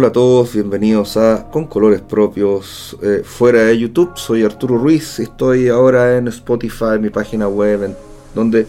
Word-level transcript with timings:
Hola 0.00 0.08
a 0.08 0.12
todos, 0.12 0.54
bienvenidos 0.54 1.18
a 1.18 1.50
Con 1.50 1.66
Colores 1.66 2.00
Propios 2.00 2.96
eh, 3.02 3.20
fuera 3.22 3.64
de 3.64 3.78
YouTube. 3.78 4.12
Soy 4.16 4.42
Arturo 4.42 4.78
Ruiz, 4.78 5.18
estoy 5.18 5.68
ahora 5.68 6.16
en 6.16 6.26
Spotify, 6.28 6.98
mi 6.98 7.10
página 7.10 7.48
web, 7.48 7.84
en 7.84 7.94
donde 8.34 8.66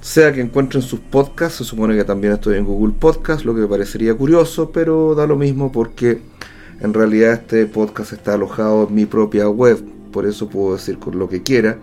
sea 0.00 0.32
que 0.32 0.40
encuentren 0.40 0.82
sus 0.82 0.98
podcasts. 0.98 1.58
Se 1.58 1.64
supone 1.64 1.94
que 1.94 2.04
también 2.04 2.32
estoy 2.32 2.56
en 2.56 2.64
Google 2.64 2.94
Podcast, 2.98 3.44
lo 3.44 3.54
que 3.54 3.60
me 3.60 3.66
parecería 3.66 4.14
curioso, 4.14 4.70
pero 4.70 5.14
da 5.14 5.26
lo 5.26 5.36
mismo 5.36 5.70
porque 5.70 6.22
en 6.80 6.94
realidad 6.94 7.34
este 7.34 7.66
podcast 7.66 8.14
está 8.14 8.32
alojado 8.32 8.88
en 8.88 8.94
mi 8.94 9.04
propia 9.04 9.50
web, 9.50 9.84
por 10.10 10.24
eso 10.24 10.48
puedo 10.48 10.74
decir 10.74 10.98
con 10.98 11.18
lo 11.18 11.28
que 11.28 11.42
quiera. 11.42 11.76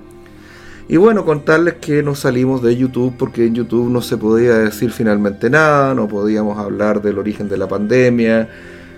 Y 0.87 0.97
bueno, 0.97 1.25
contarles 1.25 1.75
que 1.75 2.03
nos 2.03 2.19
salimos 2.19 2.61
de 2.61 2.75
YouTube 2.75 3.13
porque 3.17 3.45
en 3.45 3.55
YouTube 3.55 3.89
no 3.89 4.01
se 4.01 4.17
podía 4.17 4.57
decir 4.57 4.91
finalmente 4.91 5.49
nada, 5.49 5.93
no 5.93 6.07
podíamos 6.07 6.57
hablar 6.57 7.01
del 7.01 7.17
origen 7.17 7.47
de 7.47 7.57
la 7.57 7.67
pandemia, 7.67 8.49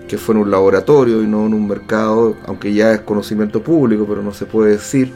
que 0.08 0.18
fue 0.18 0.34
en 0.34 0.42
un 0.42 0.50
laboratorio 0.50 1.22
y 1.22 1.26
no 1.26 1.46
en 1.46 1.54
un 1.54 1.68
mercado, 1.68 2.36
aunque 2.46 2.72
ya 2.72 2.92
es 2.92 3.00
conocimiento 3.02 3.62
público, 3.62 4.06
pero 4.08 4.22
no 4.22 4.32
se 4.32 4.46
puede 4.46 4.72
decir. 4.72 5.12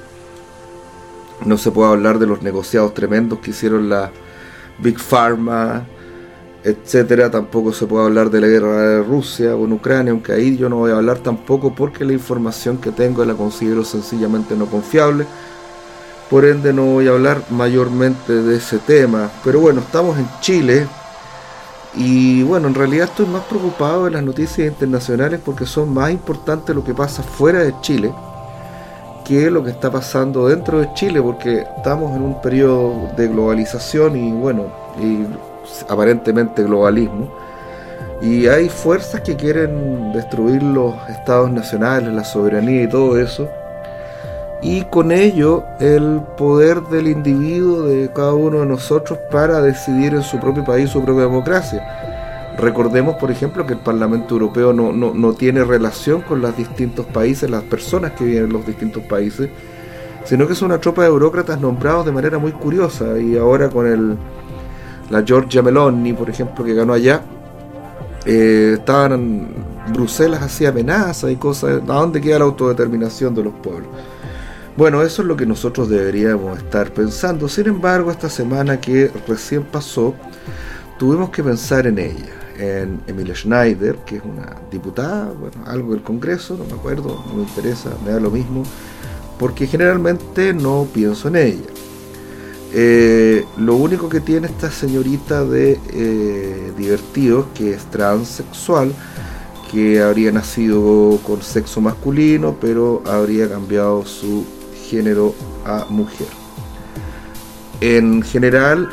No 1.44 1.56
se 1.56 1.70
puede 1.70 1.92
hablar 1.92 2.18
de 2.18 2.26
los 2.26 2.42
negociados 2.42 2.94
tremendos 2.94 3.38
que 3.38 3.50
hicieron 3.50 3.88
la 3.88 4.10
Big 4.78 4.98
Pharma, 4.98 5.86
etcétera. 6.64 7.30
Tampoco 7.30 7.72
se 7.72 7.86
puede 7.86 8.06
hablar 8.06 8.30
de 8.30 8.40
la 8.40 8.48
guerra 8.48 8.82
de 8.82 9.02
Rusia 9.02 9.52
en 9.52 9.72
Ucrania, 9.72 10.12
aunque 10.12 10.32
ahí 10.32 10.56
yo 10.56 10.68
no 10.68 10.76
voy 10.76 10.90
a 10.90 10.96
hablar 10.96 11.18
tampoco 11.18 11.74
porque 11.74 12.04
la 12.04 12.12
información 12.12 12.78
que 12.78 12.90
tengo 12.90 13.24
la 13.24 13.34
considero 13.34 13.84
sencillamente 13.84 14.56
no 14.56 14.66
confiable 14.66 15.26
por 16.30 16.44
ende 16.44 16.72
no 16.72 16.84
voy 16.84 17.08
a 17.08 17.12
hablar 17.12 17.42
mayormente 17.50 18.32
de 18.32 18.56
ese 18.56 18.78
tema. 18.78 19.30
Pero 19.44 19.60
bueno, 19.60 19.80
estamos 19.80 20.18
en 20.18 20.28
Chile 20.40 20.86
y 21.94 22.42
bueno, 22.42 22.68
en 22.68 22.74
realidad 22.74 23.08
estoy 23.08 23.26
más 23.26 23.44
preocupado 23.44 24.04
de 24.04 24.10
las 24.12 24.22
noticias 24.22 24.68
internacionales 24.68 25.40
porque 25.44 25.66
son 25.66 25.92
más 25.92 26.10
importantes 26.10 26.74
lo 26.74 26.84
que 26.84 26.94
pasa 26.94 27.22
fuera 27.22 27.60
de 27.60 27.74
Chile 27.80 28.12
que 29.24 29.50
lo 29.50 29.62
que 29.62 29.70
está 29.70 29.90
pasando 29.90 30.48
dentro 30.48 30.80
de 30.80 30.92
Chile 30.94 31.20
porque 31.20 31.66
estamos 31.76 32.16
en 32.16 32.22
un 32.22 32.40
periodo 32.40 33.10
de 33.14 33.28
globalización 33.28 34.16
y 34.16 34.32
bueno, 34.32 34.66
aparentemente 35.88 36.62
globalismo. 36.62 37.30
Y 38.22 38.46
hay 38.46 38.70
fuerzas 38.70 39.20
que 39.20 39.36
quieren 39.36 40.12
destruir 40.12 40.62
los 40.62 40.94
estados 41.10 41.50
nacionales, 41.50 42.12
la 42.12 42.24
soberanía 42.24 42.84
y 42.84 42.88
todo 42.88 43.18
eso 43.18 43.48
y 44.62 44.82
con 44.84 45.12
ello 45.12 45.64
el 45.78 46.20
poder 46.36 46.80
del 46.82 47.08
individuo, 47.08 47.82
de 47.82 48.10
cada 48.12 48.34
uno 48.34 48.60
de 48.60 48.66
nosotros, 48.66 49.18
para 49.30 49.60
decidir 49.60 50.14
en 50.14 50.22
su 50.22 50.38
propio 50.40 50.64
país 50.64 50.90
su 50.90 51.02
propia 51.04 51.24
democracia. 51.24 52.54
Recordemos, 52.58 53.14
por 53.16 53.30
ejemplo, 53.30 53.64
que 53.64 53.74
el 53.74 53.78
Parlamento 53.78 54.34
Europeo 54.34 54.72
no, 54.72 54.92
no, 54.92 55.32
tiene 55.34 55.62
relación 55.62 56.22
con 56.22 56.40
los 56.40 56.56
distintos 56.56 57.06
países, 57.06 57.48
las 57.48 57.62
personas 57.62 58.12
que 58.12 58.24
viven 58.24 58.44
en 58.44 58.52
los 58.52 58.66
distintos 58.66 59.04
países, 59.04 59.48
sino 60.24 60.44
que 60.46 60.54
es 60.54 60.62
una 60.62 60.78
tropa 60.78 61.04
de 61.04 61.10
burócratas 61.10 61.60
nombrados 61.60 62.04
de 62.06 62.12
manera 62.12 62.38
muy 62.38 62.50
curiosa. 62.50 63.16
Y 63.16 63.38
ahora 63.38 63.70
con 63.70 63.86
el, 63.86 64.16
la 65.08 65.22
Giorgia 65.24 65.62
Meloni, 65.62 66.12
por 66.14 66.28
ejemplo, 66.28 66.64
que 66.64 66.74
ganó 66.74 66.94
allá, 66.94 67.22
eh, 68.26 68.74
estaban 68.74 69.46
Bruselas 69.92 70.42
hacía 70.42 70.70
amenazas 70.70 71.30
y 71.30 71.36
cosas. 71.36 71.80
¿A 71.88 71.94
dónde 71.94 72.20
queda 72.20 72.40
la 72.40 72.46
autodeterminación 72.46 73.36
de 73.36 73.44
los 73.44 73.54
pueblos? 73.54 73.88
Bueno, 74.78 75.02
eso 75.02 75.22
es 75.22 75.28
lo 75.28 75.36
que 75.36 75.44
nosotros 75.44 75.88
deberíamos 75.88 76.56
estar 76.56 76.94
pensando. 76.94 77.48
Sin 77.48 77.66
embargo, 77.66 78.12
esta 78.12 78.30
semana 78.30 78.80
que 78.80 79.10
recién 79.26 79.64
pasó, 79.64 80.14
tuvimos 81.00 81.30
que 81.30 81.42
pensar 81.42 81.88
en 81.88 81.98
ella, 81.98 82.32
en 82.56 83.00
Emilia 83.08 83.34
Schneider, 83.34 83.96
que 84.06 84.18
es 84.18 84.22
una 84.22 84.54
diputada, 84.70 85.32
bueno, 85.32 85.56
algo 85.66 85.94
del 85.94 86.04
Congreso, 86.04 86.56
no 86.56 86.64
me 86.64 86.74
acuerdo, 86.74 87.24
no 87.26 87.34
me 87.34 87.42
interesa, 87.42 87.90
me 88.04 88.12
da 88.12 88.20
lo 88.20 88.30
mismo, 88.30 88.62
porque 89.36 89.66
generalmente 89.66 90.54
no 90.54 90.86
pienso 90.94 91.26
en 91.26 91.34
ella. 91.34 91.70
Eh, 92.72 93.44
lo 93.56 93.74
único 93.74 94.08
que 94.08 94.20
tiene 94.20 94.46
esta 94.46 94.70
señorita 94.70 95.44
de 95.44 95.76
eh, 95.92 96.72
divertido, 96.78 97.48
que 97.52 97.72
es 97.72 97.82
transexual, 97.86 98.92
que 99.72 100.00
habría 100.00 100.30
nacido 100.30 101.18
con 101.26 101.42
sexo 101.42 101.80
masculino, 101.80 102.56
pero 102.60 103.02
habría 103.06 103.48
cambiado 103.48 104.06
su 104.06 104.46
género 104.88 105.34
a 105.64 105.86
mujer. 105.90 106.28
En 107.80 108.22
general, 108.22 108.88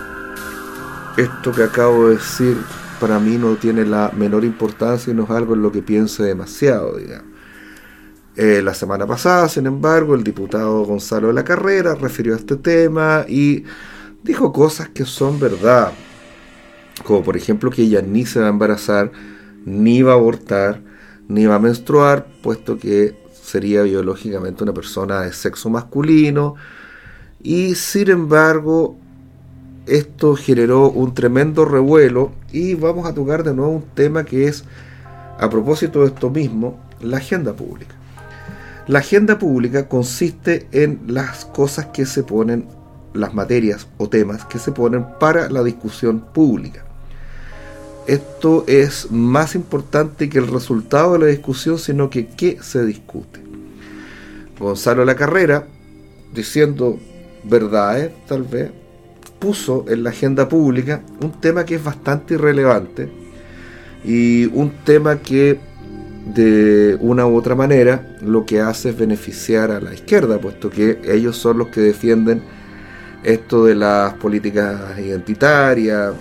esto 1.18 1.52
que 1.52 1.64
acabo 1.64 2.10
de 2.10 2.18
decir 2.18 2.58
para 3.00 3.20
mí 3.20 3.38
no 3.38 3.56
tiene 3.56 3.86
la 3.86 4.12
menor 4.16 4.44
importancia 4.44 5.12
y 5.12 5.16
no 5.16 5.24
es 5.24 5.30
algo 5.30 5.54
en 5.54 5.62
lo 5.62 5.72
que 5.72 5.82
piense 5.82 6.24
demasiado, 6.24 6.98
digamos. 6.98 7.36
Eh, 8.36 8.62
la 8.62 8.74
semana 8.74 9.08
pasada, 9.08 9.48
sin 9.48 9.66
embargo, 9.66 10.14
el 10.14 10.24
diputado 10.24 10.84
Gonzalo 10.84 11.28
de 11.28 11.34
la 11.34 11.46
Carrera 11.46 11.96
refirió 11.96 12.34
a 12.34 12.38
este 12.38 12.58
tema 12.58 13.26
y 13.30 13.64
dijo 14.24 14.52
cosas 14.52 14.90
que 14.90 15.06
son 15.06 15.40
verdad, 15.40 15.94
como 17.06 17.24
por 17.24 17.38
ejemplo 17.38 17.70
que 17.70 17.84
ella 17.84 18.02
ni 18.02 18.26
se 18.26 18.42
va 18.42 18.48
a 18.48 18.50
embarazar, 18.50 19.12
ni 19.66 20.02
va 20.02 20.12
a 20.12 20.16
abortar, 20.16 20.82
ni 21.30 21.46
va 21.46 21.56
a 21.56 21.60
menstruar, 21.60 22.28
puesto 22.42 22.78
que 22.78 23.16
sería 23.46 23.84
biológicamente 23.84 24.64
una 24.64 24.74
persona 24.74 25.22
de 25.22 25.32
sexo 25.32 25.70
masculino 25.70 26.56
y 27.44 27.76
sin 27.76 28.10
embargo 28.10 28.98
esto 29.86 30.36
generó 30.36 30.90
un 30.90 31.14
tremendo 31.14 31.64
revuelo 31.64 32.32
y 32.52 32.74
vamos 32.74 33.06
a 33.06 33.14
tocar 33.14 33.44
de 33.44 33.54
nuevo 33.54 33.72
un 33.72 33.86
tema 33.94 34.24
que 34.24 34.48
es 34.48 34.64
a 35.38 35.48
propósito 35.50 36.02
de 36.02 36.08
esto 36.08 36.30
mismo, 36.32 36.80
la 37.02 37.18
agenda 37.18 37.54
pública. 37.54 37.94
La 38.88 39.00
agenda 39.00 39.38
pública 39.38 39.88
consiste 39.88 40.68
en 40.72 41.02
las 41.08 41.46
cosas 41.46 41.88
que 41.88 42.06
se 42.06 42.24
ponen, 42.24 42.68
las 43.14 43.34
materias 43.34 43.88
o 43.98 44.10
temas 44.10 44.46
que 44.46 44.58
se 44.58 44.72
ponen 44.72 45.06
para 45.20 45.50
la 45.50 45.64
discusión 45.64 46.22
pública. 46.34 46.85
Esto 48.08 48.64
es 48.68 49.12
más 49.12 49.56
importante 49.56 50.30
que 50.30 50.38
el 50.38 50.48
resultado 50.48 51.14
de 51.14 51.20
la 51.20 51.26
discusión, 51.26 51.80
sino 51.80 52.10
que 52.10 52.28
qué 52.28 52.60
se 52.62 52.86
discute. 52.86 53.42
Gonzalo 54.60 55.04
La 55.06 55.16
Carrera, 55.16 55.68
diciendo 56.34 57.00
verdades, 57.44 58.12
tal 58.28 58.44
vez, 58.44 58.72
puso 59.40 59.86
en 59.88 60.04
la 60.04 60.12
agenda 60.12 60.48
pública 60.48 61.02
un 61.22 61.40
tema 61.42 61.66
que 61.66 61.76
es 61.76 61.84
bastante 61.84 62.36
irrelevante 62.36 63.10
y 64.04 64.46
un 64.46 64.72
tema 64.84 65.18
que 65.20 65.60
de 66.34 66.98
una 67.02 67.28
u 67.28 67.36
otra 67.36 67.56
manera 67.56 68.18
lo 68.22 68.46
que 68.46 68.60
hace 68.60 68.90
es 68.90 68.98
beneficiar 68.98 69.72
a 69.72 69.80
la 69.80 69.94
izquierda, 69.94 70.40
puesto 70.40 70.70
que 70.70 71.00
ellos 71.06 71.38
son 71.38 71.58
los 71.60 71.68
que 71.68 71.82
defienden 71.82 72.42
esto 73.24 73.66
de 73.66 73.76
las 73.76 74.14
políticas 74.14 74.98
identitarias, 75.00 76.14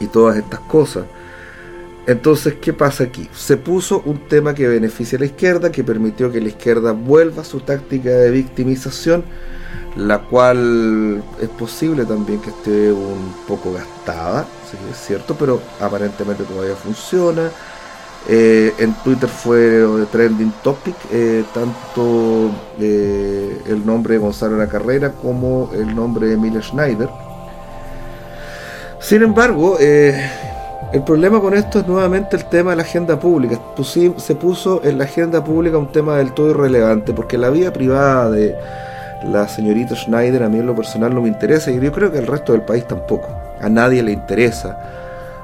y 0.00 0.06
todas 0.06 0.36
estas 0.36 0.60
cosas. 0.60 1.04
Entonces, 2.06 2.54
¿qué 2.60 2.72
pasa 2.72 3.04
aquí? 3.04 3.28
Se 3.32 3.56
puso 3.56 4.02
un 4.04 4.26
tema 4.26 4.54
que 4.54 4.66
beneficia 4.66 5.16
a 5.16 5.20
la 5.20 5.26
izquierda, 5.26 5.70
que 5.70 5.84
permitió 5.84 6.32
que 6.32 6.40
la 6.40 6.48
izquierda 6.48 6.92
vuelva 6.92 7.42
a 7.42 7.44
su 7.44 7.60
táctica 7.60 8.10
de 8.10 8.30
victimización, 8.30 9.22
la 9.96 10.18
cual 10.18 11.22
es 11.40 11.48
posible 11.50 12.04
también 12.06 12.40
que 12.40 12.50
esté 12.50 12.92
un 12.92 13.32
poco 13.46 13.72
gastada, 13.72 14.48
¿sí? 14.68 14.76
es 14.90 14.96
cierto, 15.06 15.36
pero 15.38 15.60
aparentemente 15.78 16.42
todavía 16.44 16.74
funciona. 16.74 17.50
Eh, 18.28 18.74
en 18.78 18.92
Twitter 19.02 19.28
fue 19.28 19.86
trending 20.12 20.52
topic 20.62 20.94
eh, 21.10 21.42
tanto 21.54 22.50
eh, 22.78 23.62
el 23.66 23.86
nombre 23.86 24.14
de 24.14 24.20
Gonzalo 24.20 24.58
La 24.58 24.68
Carrera 24.68 25.12
como 25.12 25.70
el 25.72 25.94
nombre 25.94 26.26
de 26.26 26.34
Emilia 26.34 26.60
Schneider 26.60 27.08
sin 29.00 29.22
embargo, 29.22 29.76
eh, 29.80 30.30
el 30.92 31.02
problema 31.02 31.40
con 31.40 31.54
esto 31.54 31.80
es 31.80 31.86
nuevamente 31.86 32.36
el 32.36 32.44
tema 32.46 32.70
de 32.70 32.76
la 32.76 32.82
agenda 32.82 33.18
pública. 33.18 33.58
Se 33.82 34.34
puso 34.34 34.82
en 34.84 34.98
la 34.98 35.04
agenda 35.04 35.42
pública 35.42 35.78
un 35.78 35.90
tema 35.92 36.18
del 36.18 36.32
todo 36.32 36.50
irrelevante, 36.50 37.12
porque 37.12 37.38
la 37.38 37.50
vida 37.50 37.72
privada 37.72 38.30
de 38.30 38.56
la 39.24 39.46
señorita 39.48 39.94
Schneider 39.94 40.42
a 40.42 40.48
mí 40.48 40.58
en 40.58 40.66
lo 40.66 40.74
personal 40.74 41.14
no 41.14 41.22
me 41.22 41.28
interesa 41.28 41.70
y 41.70 41.78
yo 41.78 41.92
creo 41.92 42.10
que 42.10 42.18
al 42.18 42.26
resto 42.26 42.52
del 42.52 42.62
país 42.62 42.86
tampoco. 42.86 43.28
A 43.60 43.68
nadie 43.68 44.02
le 44.02 44.12
interesa. 44.12 44.78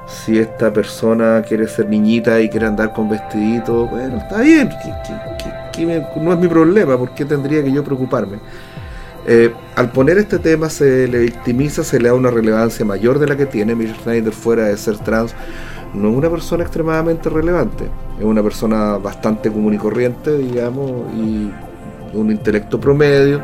Si 0.07 0.39
esta 0.39 0.71
persona 0.71 1.41
quiere 1.47 1.67
ser 1.67 1.87
niñita 1.87 2.39
y 2.39 2.49
quiere 2.49 2.65
andar 2.65 2.93
con 2.93 3.09
vestidito, 3.09 3.87
bueno, 3.87 4.17
está 4.17 4.39
bien, 4.39 4.69
no 6.15 6.33
es 6.33 6.39
mi 6.39 6.47
problema, 6.47 6.97
¿por 6.97 7.11
qué 7.11 7.25
tendría 7.25 7.63
que 7.63 7.71
yo 7.71 7.83
preocuparme? 7.83 8.39
Eh, 9.29 9.53
al 9.75 9.91
poner 9.91 10.17
este 10.17 10.39
tema 10.39 10.69
se 10.69 11.05
le 11.05 11.19
victimiza, 11.19 11.83
se 11.83 11.99
le 11.99 12.07
da 12.07 12.13
una 12.15 12.31
relevancia 12.31 12.85
mayor 12.85 13.19
de 13.19 13.27
la 13.27 13.35
que 13.35 13.45
tiene. 13.45 13.75
Miriam 13.75 13.97
Schneider, 13.97 14.31
fuera 14.31 14.63
de 14.65 14.77
ser 14.77 14.97
trans, 14.99 15.35
no 15.93 16.09
es 16.09 16.15
una 16.15 16.29
persona 16.29 16.63
extremadamente 16.63 17.29
relevante. 17.29 17.89
Es 18.17 18.23
una 18.23 18.41
persona 18.41 18.97
bastante 18.97 19.51
común 19.51 19.73
y 19.73 19.77
corriente, 19.77 20.37
digamos, 20.37 21.13
y 21.13 21.51
un 22.13 22.31
intelecto 22.31 22.79
promedio. 22.79 23.41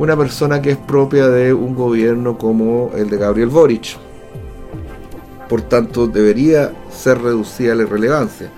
Una 0.00 0.16
persona 0.16 0.60
que 0.60 0.72
es 0.72 0.76
propia 0.76 1.28
de 1.28 1.54
un 1.54 1.76
gobierno 1.76 2.36
como 2.36 2.90
el 2.96 3.08
de 3.08 3.18
Gabriel 3.18 3.48
Boric. 3.50 3.96
Por 5.48 5.62
tanto, 5.62 6.08
debería 6.08 6.72
ser 6.90 7.22
reducida 7.22 7.76
la 7.76 7.84
irrelevancia. 7.84 8.50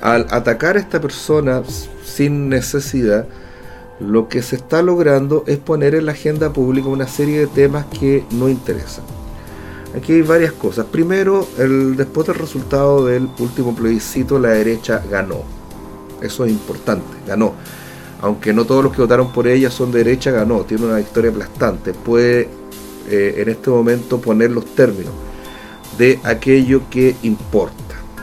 Al 0.00 0.26
atacar 0.30 0.76
a 0.76 0.80
esta 0.80 1.00
persona 1.00 1.62
sin 2.04 2.48
necesidad, 2.48 3.26
lo 4.00 4.28
que 4.28 4.42
se 4.42 4.56
está 4.56 4.82
logrando 4.82 5.44
es 5.46 5.58
poner 5.58 5.94
en 5.94 6.06
la 6.06 6.12
agenda 6.12 6.52
pública 6.52 6.88
una 6.88 7.06
serie 7.06 7.40
de 7.40 7.46
temas 7.46 7.84
que 7.86 8.24
no 8.30 8.48
interesan. 8.48 9.04
Aquí 9.94 10.12
hay 10.12 10.22
varias 10.22 10.52
cosas. 10.52 10.86
Primero, 10.86 11.46
el, 11.58 11.96
después 11.96 12.26
del 12.26 12.36
resultado 12.36 13.06
del 13.06 13.28
último 13.38 13.74
plebiscito, 13.74 14.38
la 14.38 14.50
derecha 14.50 15.02
ganó. 15.10 15.42
Eso 16.22 16.44
es 16.44 16.52
importante, 16.52 17.08
ganó. 17.26 17.54
Aunque 18.22 18.52
no 18.52 18.64
todos 18.64 18.84
los 18.84 18.94
que 18.94 19.02
votaron 19.02 19.32
por 19.32 19.46
ella 19.48 19.70
son 19.70 19.90
de 19.90 19.98
derecha, 19.98 20.30
ganó. 20.30 20.60
Tiene 20.60 20.86
una 20.86 20.96
victoria 20.96 21.30
aplastante. 21.30 21.92
Puede 21.92 22.48
eh, 23.08 23.34
en 23.38 23.48
este 23.48 23.70
momento 23.70 24.20
poner 24.20 24.50
los 24.50 24.64
términos 24.74 25.12
de 25.98 26.20
aquello 26.22 26.82
que 26.88 27.16
importa. 27.22 27.74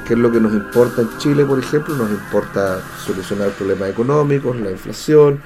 ¿Qué 0.07 0.13
es 0.13 0.19
lo 0.19 0.31
que 0.31 0.39
nos 0.39 0.53
importa 0.53 1.01
en 1.01 1.17
Chile, 1.17 1.43
por 1.43 1.59
ejemplo? 1.59 1.95
Nos 1.95 2.09
importa 2.09 2.81
solucionar 3.05 3.49
problemas 3.49 3.89
económicos, 3.89 4.55
la 4.55 4.71
inflación, 4.71 5.41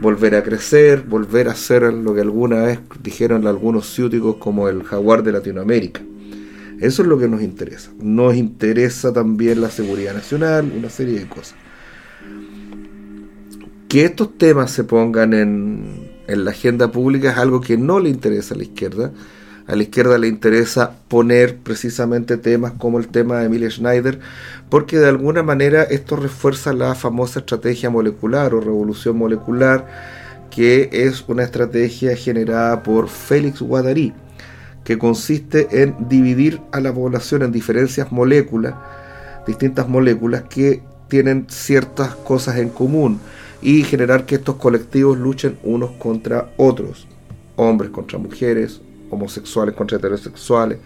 volver 0.00 0.34
a 0.34 0.42
crecer, 0.42 1.02
volver 1.02 1.48
a 1.48 1.54
ser 1.54 1.82
lo 1.92 2.14
que 2.14 2.20
alguna 2.20 2.62
vez 2.62 2.80
dijeron 3.02 3.46
algunos 3.46 3.92
ciúticos 3.94 4.36
como 4.36 4.68
el 4.68 4.82
jaguar 4.82 5.22
de 5.22 5.32
Latinoamérica. 5.32 6.00
Eso 6.80 7.02
es 7.02 7.08
lo 7.08 7.18
que 7.18 7.28
nos 7.28 7.42
interesa. 7.42 7.92
Nos 8.00 8.34
interesa 8.34 9.12
también 9.12 9.60
la 9.60 9.70
seguridad 9.70 10.14
nacional, 10.14 10.72
una 10.76 10.90
serie 10.90 11.20
de 11.20 11.28
cosas. 11.28 11.54
Que 13.88 14.04
estos 14.06 14.36
temas 14.36 14.72
se 14.72 14.82
pongan 14.84 15.32
en, 15.32 16.10
en 16.26 16.44
la 16.44 16.50
agenda 16.50 16.90
pública 16.90 17.30
es 17.30 17.38
algo 17.38 17.60
que 17.60 17.76
no 17.76 18.00
le 18.00 18.08
interesa 18.08 18.54
a 18.54 18.56
la 18.58 18.64
izquierda. 18.64 19.12
A 19.72 19.74
la 19.74 19.84
izquierda 19.84 20.18
le 20.18 20.28
interesa 20.28 20.98
poner 21.08 21.56
precisamente 21.56 22.36
temas 22.36 22.72
como 22.72 22.98
el 22.98 23.08
tema 23.08 23.38
de 23.38 23.46
Emilia 23.46 23.70
Schneider, 23.70 24.20
porque 24.68 24.98
de 24.98 25.08
alguna 25.08 25.42
manera 25.42 25.82
esto 25.84 26.16
refuerza 26.16 26.74
la 26.74 26.94
famosa 26.94 27.38
estrategia 27.38 27.88
molecular 27.88 28.52
o 28.52 28.60
revolución 28.60 29.16
molecular, 29.16 29.86
que 30.50 30.90
es 30.92 31.24
una 31.26 31.44
estrategia 31.44 32.14
generada 32.16 32.82
por 32.82 33.08
Félix 33.08 33.62
Guattari, 33.62 34.12
que 34.84 34.98
consiste 34.98 35.82
en 35.82 35.96
dividir 36.06 36.60
a 36.72 36.80
la 36.80 36.92
población 36.92 37.40
en 37.40 37.50
diferencias 37.50 38.12
moléculas, 38.12 38.74
distintas 39.46 39.88
moléculas 39.88 40.42
que 40.50 40.82
tienen 41.08 41.46
ciertas 41.48 42.14
cosas 42.14 42.58
en 42.58 42.68
común 42.68 43.20
y 43.62 43.84
generar 43.84 44.26
que 44.26 44.34
estos 44.34 44.56
colectivos 44.56 45.16
luchen 45.16 45.56
unos 45.62 45.92
contra 45.92 46.50
otros, 46.58 47.06
hombres 47.56 47.90
contra 47.90 48.18
mujeres, 48.18 48.82
homosexuales 49.12 49.74
contra 49.74 49.98
heterosexuales, 49.98 50.78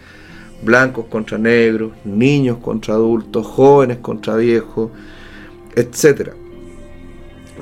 blancos 0.62 1.06
contra 1.06 1.38
negros, 1.38 1.92
niños 2.04 2.58
contra 2.58 2.94
adultos, 2.94 3.46
jóvenes 3.46 3.98
contra 3.98 4.36
viejos, 4.36 4.90
etc. 5.74 6.32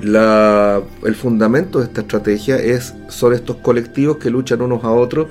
el 0.03 1.15
fundamento 1.15 1.79
de 1.79 1.87
esta 1.87 2.01
estrategia 2.03 2.57
es, 2.57 2.95
son 3.09 3.33
estos 3.33 3.57
colectivos 3.57 4.17
que 4.17 4.31
luchan 4.31 4.63
unos 4.63 4.85
a 4.85 4.91
otros 4.91 5.29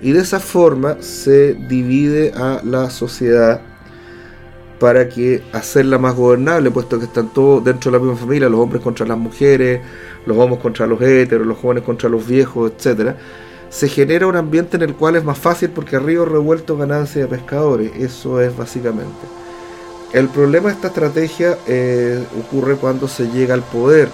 y 0.00 0.12
de 0.12 0.20
esa 0.20 0.38
forma 0.38 0.96
se 1.00 1.54
divide 1.54 2.32
a 2.34 2.60
la 2.64 2.90
sociedad 2.90 3.60
para 4.78 5.08
que 5.08 5.42
hacerla 5.52 5.98
más 5.98 6.14
gobernable, 6.14 6.70
puesto 6.70 7.00
que 7.00 7.06
están 7.06 7.32
todos 7.32 7.64
dentro 7.64 7.90
de 7.90 7.98
la 7.98 8.04
misma 8.04 8.16
familia, 8.16 8.48
los 8.48 8.60
hombres 8.60 8.80
contra 8.80 9.04
las 9.04 9.18
mujeres, 9.18 9.80
los 10.24 10.38
homos 10.38 10.60
contra 10.60 10.86
los 10.86 11.02
héteros, 11.02 11.44
los 11.44 11.58
jóvenes 11.58 11.82
contra 11.82 12.08
los 12.08 12.24
viejos, 12.24 12.70
etcétera 12.76 13.16
se 13.70 13.88
genera 13.88 14.26
un 14.26 14.36
ambiente 14.36 14.76
en 14.76 14.82
el 14.82 14.94
cual 14.94 15.16
es 15.16 15.24
más 15.24 15.38
fácil 15.38 15.70
porque 15.70 15.98
río 15.98 16.24
revuelto 16.24 16.76
ganancia 16.76 17.22
de 17.22 17.28
pescadores. 17.28 17.92
Eso 17.96 18.40
es 18.40 18.56
básicamente. 18.56 19.26
El 20.12 20.28
problema 20.28 20.68
de 20.68 20.74
esta 20.74 20.88
estrategia 20.88 21.58
eh, 21.66 22.24
ocurre 22.38 22.76
cuando 22.76 23.08
se 23.08 23.28
llega 23.30 23.54
al 23.54 23.62
poder. 23.62 24.08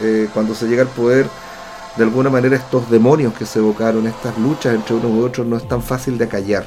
Eh, 0.00 0.28
cuando 0.32 0.54
se 0.54 0.66
llega 0.68 0.82
al 0.82 0.88
poder, 0.88 1.26
de 1.96 2.04
alguna 2.04 2.30
manera 2.30 2.56
estos 2.56 2.90
demonios 2.90 3.32
que 3.34 3.46
se 3.46 3.58
evocaron, 3.58 4.06
estas 4.06 4.38
luchas 4.38 4.74
entre 4.74 4.94
unos 4.94 5.10
y 5.10 5.20
otros, 5.20 5.46
no 5.46 5.56
es 5.56 5.66
tan 5.66 5.82
fácil 5.82 6.18
de 6.18 6.24
acallar. 6.26 6.66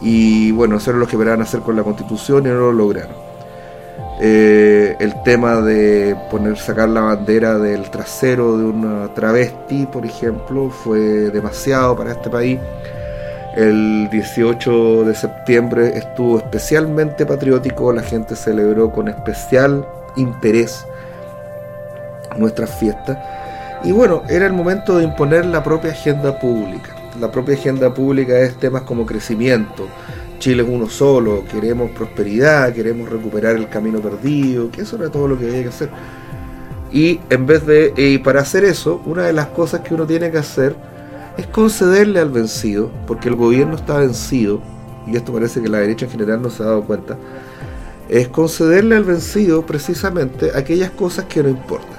Y 0.00 0.52
bueno, 0.52 0.76
eso 0.76 0.90
era 0.90 0.98
lo 0.98 1.06
que 1.06 1.16
esperaban 1.16 1.42
hacer 1.42 1.60
con 1.60 1.76
la 1.76 1.82
constitución 1.82 2.46
y 2.46 2.48
no 2.48 2.54
lo 2.54 2.72
lograron. 2.72 3.27
Eh, 4.20 4.96
el 4.98 5.22
tema 5.22 5.60
de 5.60 6.16
poner 6.28 6.56
sacar 6.56 6.88
la 6.88 7.02
bandera 7.02 7.56
del 7.56 7.88
trasero 7.88 8.58
de 8.58 8.64
una 8.64 9.14
travesti, 9.14 9.86
por 9.86 10.04
ejemplo, 10.04 10.70
fue 10.70 10.98
demasiado 11.30 11.96
para 11.96 12.12
este 12.12 12.28
país. 12.28 12.58
El 13.54 14.08
18 14.10 15.04
de 15.04 15.14
septiembre 15.14 15.96
estuvo 15.96 16.38
especialmente 16.38 17.26
patriótico, 17.26 17.92
la 17.92 18.02
gente 18.02 18.34
celebró 18.34 18.90
con 18.90 19.08
especial 19.08 19.86
interés 20.16 20.84
nuestras 22.36 22.70
fiestas. 22.70 23.18
Y 23.84 23.92
bueno, 23.92 24.22
era 24.28 24.46
el 24.46 24.52
momento 24.52 24.98
de 24.98 25.04
imponer 25.04 25.46
la 25.46 25.62
propia 25.62 25.92
agenda 25.92 26.38
pública. 26.38 26.94
La 27.20 27.30
propia 27.30 27.54
agenda 27.54 27.94
pública 27.94 28.36
es 28.38 28.56
temas 28.58 28.82
como 28.82 29.06
crecimiento, 29.06 29.86
Chile 30.38 30.62
es 30.62 30.68
uno 30.68 30.88
solo, 30.88 31.44
queremos 31.50 31.90
prosperidad, 31.90 32.72
queremos 32.72 33.08
recuperar 33.08 33.56
el 33.56 33.68
camino 33.68 34.00
perdido, 34.00 34.70
que 34.70 34.82
eso 34.82 34.96
era 34.96 35.10
todo 35.10 35.28
lo 35.28 35.38
que 35.38 35.46
había 35.46 35.62
que 35.62 35.68
hacer. 35.68 35.90
Y 36.92 37.20
en 37.28 37.46
vez 37.46 37.66
de, 37.66 37.92
y 37.96 38.18
para 38.18 38.40
hacer 38.40 38.64
eso, 38.64 39.02
una 39.04 39.24
de 39.24 39.32
las 39.32 39.48
cosas 39.48 39.80
que 39.80 39.94
uno 39.94 40.06
tiene 40.06 40.30
que 40.30 40.38
hacer 40.38 40.76
es 41.36 41.46
concederle 41.46 42.20
al 42.20 42.30
vencido, 42.30 42.90
porque 43.06 43.28
el 43.28 43.34
gobierno 43.34 43.76
está 43.76 43.98
vencido, 43.98 44.60
y 45.06 45.16
esto 45.16 45.32
parece 45.32 45.60
que 45.60 45.68
la 45.68 45.78
derecha 45.78 46.06
en 46.06 46.12
general 46.12 46.42
no 46.42 46.50
se 46.50 46.62
ha 46.62 46.66
dado 46.66 46.84
cuenta, 46.84 47.16
es 48.08 48.28
concederle 48.28 48.96
al 48.96 49.04
vencido 49.04 49.66
precisamente 49.66 50.50
aquellas 50.54 50.90
cosas 50.90 51.26
que 51.26 51.42
no 51.42 51.48
importan. 51.48 51.98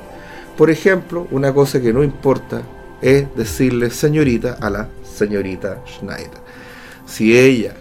Por 0.58 0.70
ejemplo, 0.70 1.28
una 1.32 1.54
cosa 1.54 1.80
que 1.80 1.94
no 1.94 2.04
importa 2.04 2.62
es 3.02 3.28
decirle 3.36 3.90
señorita 3.92 4.58
a 4.60 4.70
la 4.70 4.90
señorita 5.04 5.82
Schneider. 5.88 6.49
Si 7.10 7.38
ella 7.38 7.76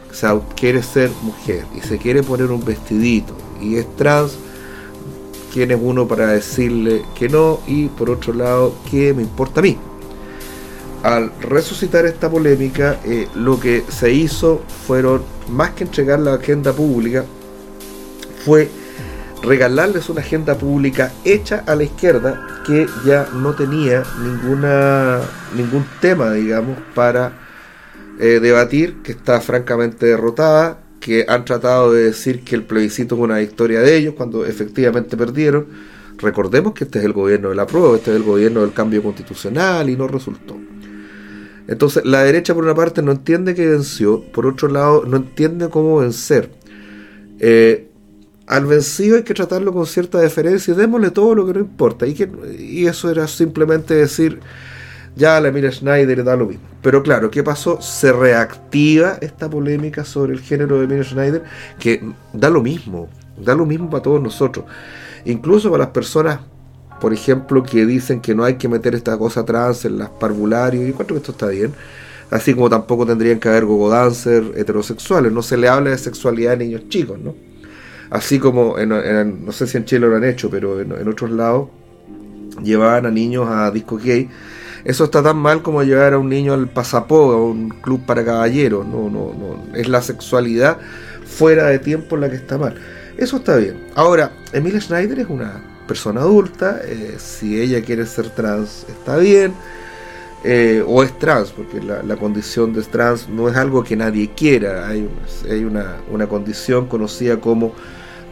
quiere 0.57 0.83
ser 0.83 1.11
mujer 1.23 1.65
y 1.77 1.81
se 1.81 1.99
quiere 1.99 2.23
poner 2.23 2.51
un 2.51 2.65
vestidito 2.65 3.37
y 3.61 3.77
es 3.77 3.97
trans, 3.97 4.37
¿quién 5.53 5.71
es 5.71 5.79
uno 5.81 6.09
para 6.09 6.29
decirle 6.29 7.03
que 7.17 7.29
no? 7.29 7.61
Y 7.67 7.87
por 7.87 8.11
otro 8.11 8.33
lado, 8.33 8.75
¿qué 8.91 9.13
me 9.15 9.23
importa 9.23 9.61
a 9.61 9.63
mí? 9.63 9.77
Al 11.03 11.33
resucitar 11.41 12.07
esta 12.07 12.29
polémica, 12.29 12.99
eh, 13.05 13.29
lo 13.35 13.61
que 13.61 13.85
se 13.89 14.13
hizo 14.13 14.63
fueron, 14.87 15.23
más 15.49 15.71
que 15.71 15.85
entregar 15.85 16.19
la 16.19 16.35
agenda 16.35 16.73
pública, 16.73 17.25
fue 18.45 18.69
regalarles 19.43 20.09
una 20.09 20.21
agenda 20.21 20.57
pública 20.57 21.13
hecha 21.25 21.63
a 21.67 21.77
la 21.77 21.85
izquierda 21.85 22.63
que 22.67 22.89
ya 23.07 23.29
no 23.33 23.55
tenía 23.55 24.03
ninguna, 24.21 25.21
ningún 25.55 25.87
tema, 26.01 26.33
digamos, 26.33 26.77
para 26.95 27.48
eh, 28.19 28.41
debatir, 28.41 29.03
que 29.03 29.13
está 29.13 29.41
francamente 29.41 30.07
derrotada, 30.07 30.81
que 31.01 31.25
han 31.29 31.45
tratado 31.45 31.93
de 31.93 32.05
decir 32.05 32.43
que 32.43 32.55
el 32.57 32.65
plebiscito 32.65 33.15
es 33.15 33.21
una 33.21 33.39
victoria 33.39 33.81
de 33.81 33.97
ellos 33.97 34.15
cuando 34.17 34.45
efectivamente 34.45 35.17
perdieron. 35.17 35.67
Recordemos 36.19 36.75
que 36.75 36.85
este 36.85 36.99
es 36.99 37.05
el 37.05 37.13
gobierno 37.13 37.51
de 37.51 37.55
la 37.55 37.67
prueba, 37.67 37.97
este 37.97 38.11
es 38.11 38.17
el 38.17 38.25
gobierno 38.25 38.63
del 38.63 38.73
cambio 38.73 39.03
constitucional 39.03 39.89
y 39.89 39.97
no 39.97 40.09
resultó. 40.09 40.57
Entonces, 41.69 42.05
la 42.05 42.25
derecha 42.25 42.55
por 42.55 42.65
una 42.65 42.75
parte 42.75 43.03
no 43.03 43.13
entiende 43.13 43.55
que 43.55 43.69
venció, 43.69 44.25
por 44.33 44.47
otro 44.47 44.69
lado 44.69 45.05
no 45.07 45.19
entiende 45.19 45.69
cómo 45.69 45.99
vencer. 45.99 46.51
Eh, 47.39 47.89
al 48.47 48.65
vencido 48.65 49.17
hay 49.17 49.23
que 49.23 49.35
tratarlo 49.35 49.73
con 49.73 49.87
cierta 49.87 50.19
deferencia 50.19 50.73
y 50.73 50.77
démosle 50.77 51.11
todo 51.11 51.35
lo 51.35 51.47
que 51.47 51.53
no 51.53 51.61
importa. 51.61 52.07
Y, 52.07 52.15
que, 52.15 52.29
y 52.59 52.87
eso 52.87 53.11
era 53.11 53.29
simplemente 53.29 53.95
decir, 53.95 54.41
ya 55.17 55.41
la 55.41 55.51
Mira 55.51 55.71
Schneider 55.71 56.23
da 56.25 56.37
lo 56.37 56.47
mismo. 56.47 56.65
Pero 56.83 57.03
claro, 57.03 57.31
¿qué 57.31 57.43
pasó? 57.43 57.81
Se 57.81 58.13
reactiva 58.13 59.19
esta 59.21 59.49
polémica 59.49 60.05
sobre 60.05 60.33
el 60.33 60.41
género 60.41 60.81
de 60.81 60.87
Mira 60.87 61.05
Schneider, 61.05 61.43
que 61.79 62.03
da 62.33 62.51
lo 62.51 62.63
mismo, 62.63 63.09
da 63.37 63.55
lo 63.55 63.67
mismo 63.67 63.91
para 63.91 64.03
todos 64.03 64.23
nosotros. 64.23 64.65
Incluso 65.25 65.71
para 65.71 65.85
las 65.85 65.93
personas, 65.93 66.41
por 67.01 67.13
ejemplo, 67.13 67.63
que 67.63 67.85
dicen 67.85 68.21
que 68.21 68.35
no 68.35 68.45
hay 68.45 68.55
que 68.55 68.69
meter 68.69 68.95
esta 68.95 69.17
cosa 69.19 69.45
trans 69.45 69.85
en 69.85 69.99
las 69.99 70.09
parvularios, 70.09 70.85
y 70.85 70.89
encuentro 70.89 71.15
que 71.15 71.21
esto 71.21 71.33
está 71.33 71.49
bien. 71.49 71.73
Así 72.31 72.55
como 72.55 72.69
tampoco 72.69 73.07
tendrían 73.07 73.41
que 73.41 73.49
haber 73.49 73.65
gogodancer 73.65 74.53
heterosexuales, 74.55 75.33
no 75.33 75.43
se 75.43 75.57
le 75.57 75.69
habla 75.69 75.91
de 75.91 75.99
sexualidad 75.99 76.53
a 76.53 76.57
niños 76.57 76.83
chicos, 76.89 77.19
¿no? 77.19 77.35
Así 78.11 78.39
como, 78.39 78.79
en, 78.79 79.45
no 79.45 79.53
sé 79.53 79.67
si 79.67 79.77
en 79.77 79.85
Chile 79.85 80.07
lo 80.07 80.17
han 80.17 80.25
hecho, 80.25 80.51
pero 80.51 80.81
en, 80.81 80.93
en 80.93 81.09
otros 81.09 81.31
lados 81.31 81.69
llevaban 82.63 83.07
a 83.07 83.11
niños 83.11 83.49
a 83.49 83.71
disco 83.71 83.97
gay 83.97 84.29
eso 84.85 85.05
está 85.05 85.23
tan 85.23 85.37
mal 85.37 85.63
como 85.63 85.83
llevar 85.83 86.15
a 86.15 86.19
un 86.19 86.29
niño 86.29 86.55
al 86.55 86.69
pasapó, 86.69 87.33
a 87.33 87.45
un 87.45 87.69
club 87.69 88.05
para 88.07 88.25
caballeros. 88.25 88.87
No, 88.87 89.11
no, 89.11 89.33
no. 89.35 89.77
Es 89.77 89.89
la 89.89 90.03
sexualidad 90.03 90.79
fuera 91.25 91.67
de 91.67 91.79
tiempo 91.79 92.17
la 92.17 92.31
que 92.31 92.37
está 92.37 92.59
mal. 92.59 92.75
Eso 93.17 93.39
está 93.39 93.57
bien. 93.57 93.89
Ahora, 93.95 94.33
Emilia 94.53 94.81
Schneider 94.81 95.21
es 95.21 95.29
una 95.29 95.61
persona 95.87 96.21
adulta. 96.21 96.81
Eh, 96.85 97.17
si 97.19 97.61
ella 97.61 97.83
quiere 97.83 98.07
ser 98.07 98.31
trans, 98.31 98.87
está 98.89 99.17
bien. 99.17 99.53
eh, 100.45 100.85
o 100.87 101.03
es 101.03 101.19
trans, 101.19 101.51
porque 101.51 101.81
la, 101.83 102.17
condición 102.17 102.73
de 102.73 102.83
trans 102.83 103.29
no 103.29 103.49
es 103.49 103.57
algo 103.57 103.83
que 103.83 103.97
nadie 103.97 104.31
quiera, 104.37 104.89
hay, 104.89 105.09
hay 105.51 105.65
una, 105.65 105.97
una, 106.11 106.29
condición 106.29 106.87
conocida 106.87 107.39
como 107.39 107.73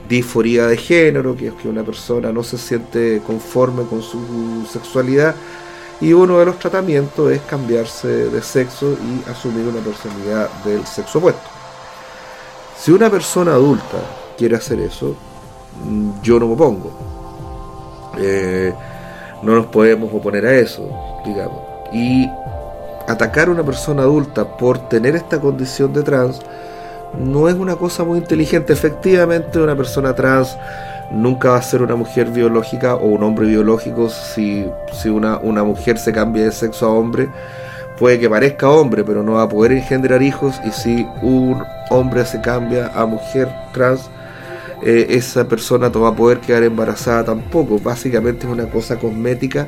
disforía 0.09 0.69
de 0.69 0.77
género, 0.77 1.37
que 1.37 1.49
es 1.49 1.55
que 1.55 1.69
una 1.69 1.83
persona 1.83 2.31
no 2.31 2.45
se 2.45 2.59
siente 2.59 3.21
conforme 3.27 3.83
con 3.85 4.03
su 4.03 4.65
sexualidad 4.71 5.35
y 6.01 6.13
uno 6.13 6.39
de 6.39 6.47
los 6.47 6.59
tratamientos 6.59 7.33
es 7.33 7.41
cambiarse 7.43 8.09
de 8.09 8.43
sexo 8.43 8.93
y 8.93 9.31
asumir 9.31 9.67
una 9.67 9.81
personalidad 9.81 10.51
del 10.65 10.87
sexo 10.87 11.19
opuesto. 11.19 11.49
Si 12.79 12.91
una 12.93 13.09
persona 13.11 13.53
adulta 13.53 13.99
quiere 14.37 14.57
hacer 14.57 14.81
eso, 14.81 15.17
mm, 15.85 16.23
yo 16.23 16.39
no 16.39 16.49
me 16.49 16.55
opongo. 16.55 16.91
Eh, 18.19 18.73
no 19.43 19.55
nos 19.55 19.67
podemos 19.67 20.13
oponer 20.13 20.47
a 20.47 20.55
eso, 20.55 20.89
digamos 21.25 21.77
y 21.93 22.31
atacar 23.07 23.49
a 23.49 23.53
una 23.53 23.63
persona 23.65 24.03
adulta 24.03 24.57
por 24.57 24.89
tener 24.89 25.17
esta 25.17 25.41
condición 25.41 25.93
de 25.93 26.03
trans 26.03 26.41
no 27.19 27.49
es 27.49 27.55
una 27.55 27.77
cosa 27.77 28.05
muy 28.05 28.19
inteligente. 28.19 28.73
Efectivamente, 28.73 29.59
una 29.59 29.77
persona 29.77 30.15
trans 30.15 30.57
nunca 31.11 31.51
va 31.51 31.57
a 31.57 31.63
ser 31.63 31.83
una 31.83 31.97
mujer 31.97 32.31
biológica 32.31 32.95
o 32.95 33.07
un 33.07 33.23
hombre 33.23 33.47
biológico 33.47 34.09
si, 34.09 34.67
si 34.93 35.09
una, 35.09 35.39
una 35.39 35.65
mujer 35.65 35.99
se 35.99 36.13
cambia 36.13 36.45
de 36.45 36.53
sexo 36.53 36.87
a 36.87 36.91
hombre. 36.91 37.29
Puede 37.99 38.19
que 38.19 38.29
parezca 38.29 38.69
hombre, 38.69 39.05
pero 39.05 39.23
no 39.23 39.33
va 39.33 39.43
a 39.43 39.49
poder 39.49 39.73
engendrar 39.73 40.23
hijos. 40.23 40.61
Y 40.65 40.71
si 40.71 41.07
un 41.23 41.63
hombre 41.91 42.27
se 42.27 42.41
cambia 42.41 42.91
a 42.95 43.07
mujer 43.07 43.49
trans, 43.73 44.11
eh, 44.83 45.07
esa 45.11 45.49
persona 45.49 45.89
no 45.89 46.03
va 46.03 46.11
a 46.11 46.15
poder 46.15 46.41
quedar 46.41 46.63
embarazada 46.63 47.25
tampoco. 47.25 47.79
Básicamente 47.79 48.47
es 48.47 48.53
una 48.53 48.69
cosa 48.69 48.99
cosmética 48.99 49.67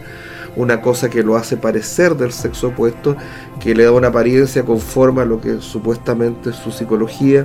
una 0.58 0.80
cosa 0.80 1.08
que 1.08 1.22
lo 1.22 1.36
hace 1.36 1.56
parecer 1.56 2.16
del 2.16 2.32
sexo 2.32 2.68
opuesto, 2.68 3.16
que 3.60 3.74
le 3.74 3.84
da 3.84 3.92
una 3.92 4.08
apariencia 4.08 4.64
conforme 4.64 5.22
a 5.22 5.24
lo 5.24 5.40
que 5.40 5.60
supuestamente 5.60 6.50
es 6.50 6.56
su 6.56 6.72
psicología, 6.72 7.44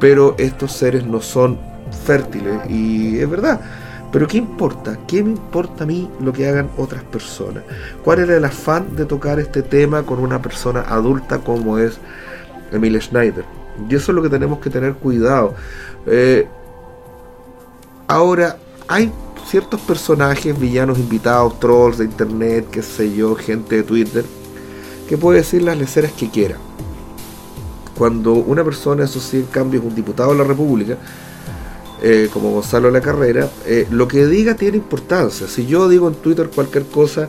pero 0.00 0.34
estos 0.38 0.72
seres 0.72 1.06
no 1.06 1.20
son 1.20 1.58
fértiles 2.04 2.68
y 2.68 3.18
es 3.18 3.28
verdad. 3.28 3.60
Pero 4.12 4.28
¿qué 4.28 4.38
importa? 4.38 4.98
¿Qué 5.06 5.22
me 5.22 5.30
importa 5.30 5.84
a 5.84 5.86
mí 5.86 6.10
lo 6.20 6.32
que 6.32 6.48
hagan 6.48 6.70
otras 6.76 7.02
personas? 7.04 7.64
¿Cuál 8.04 8.20
era 8.20 8.36
el 8.36 8.44
afán 8.44 8.96
de 8.96 9.04
tocar 9.04 9.38
este 9.40 9.62
tema 9.62 10.04
con 10.04 10.20
una 10.20 10.40
persona 10.40 10.80
adulta 10.82 11.38
como 11.38 11.78
es 11.78 11.98
Emile 12.72 13.00
Schneider? 13.00 13.44
Y 13.88 13.94
eso 13.94 14.12
es 14.12 14.16
lo 14.16 14.22
que 14.22 14.30
tenemos 14.30 14.60
que 14.60 14.70
tener 14.70 14.94
cuidado. 14.94 15.54
Eh, 16.06 16.46
ahora, 18.06 18.56
hay 18.88 19.12
ciertos 19.46 19.80
personajes, 19.80 20.58
villanos 20.58 20.98
invitados, 20.98 21.58
trolls 21.60 21.98
de 21.98 22.04
internet, 22.04 22.66
qué 22.70 22.82
sé 22.82 23.14
yo, 23.14 23.34
gente 23.34 23.76
de 23.76 23.82
Twitter, 23.82 24.24
que 25.08 25.16
puede 25.16 25.38
decir 25.38 25.62
las 25.62 25.76
leceras 25.76 26.12
que 26.12 26.30
quiera. 26.30 26.56
Cuando 27.96 28.34
una 28.34 28.64
persona, 28.64 29.04
eso 29.04 29.20
sí, 29.20 29.38
en 29.38 29.46
cambio 29.46 29.80
es 29.80 29.86
un 29.86 29.94
diputado 29.94 30.32
de 30.32 30.38
la 30.38 30.44
República, 30.44 30.96
eh, 32.02 32.28
como 32.32 32.50
Gonzalo 32.50 32.90
La 32.90 33.00
Carrera, 33.00 33.48
eh, 33.64 33.86
lo 33.90 34.06
que 34.06 34.26
diga 34.26 34.54
tiene 34.54 34.76
importancia. 34.76 35.46
Si 35.46 35.66
yo 35.66 35.88
digo 35.88 36.08
en 36.08 36.14
Twitter 36.14 36.50
cualquier 36.54 36.84
cosa, 36.84 37.28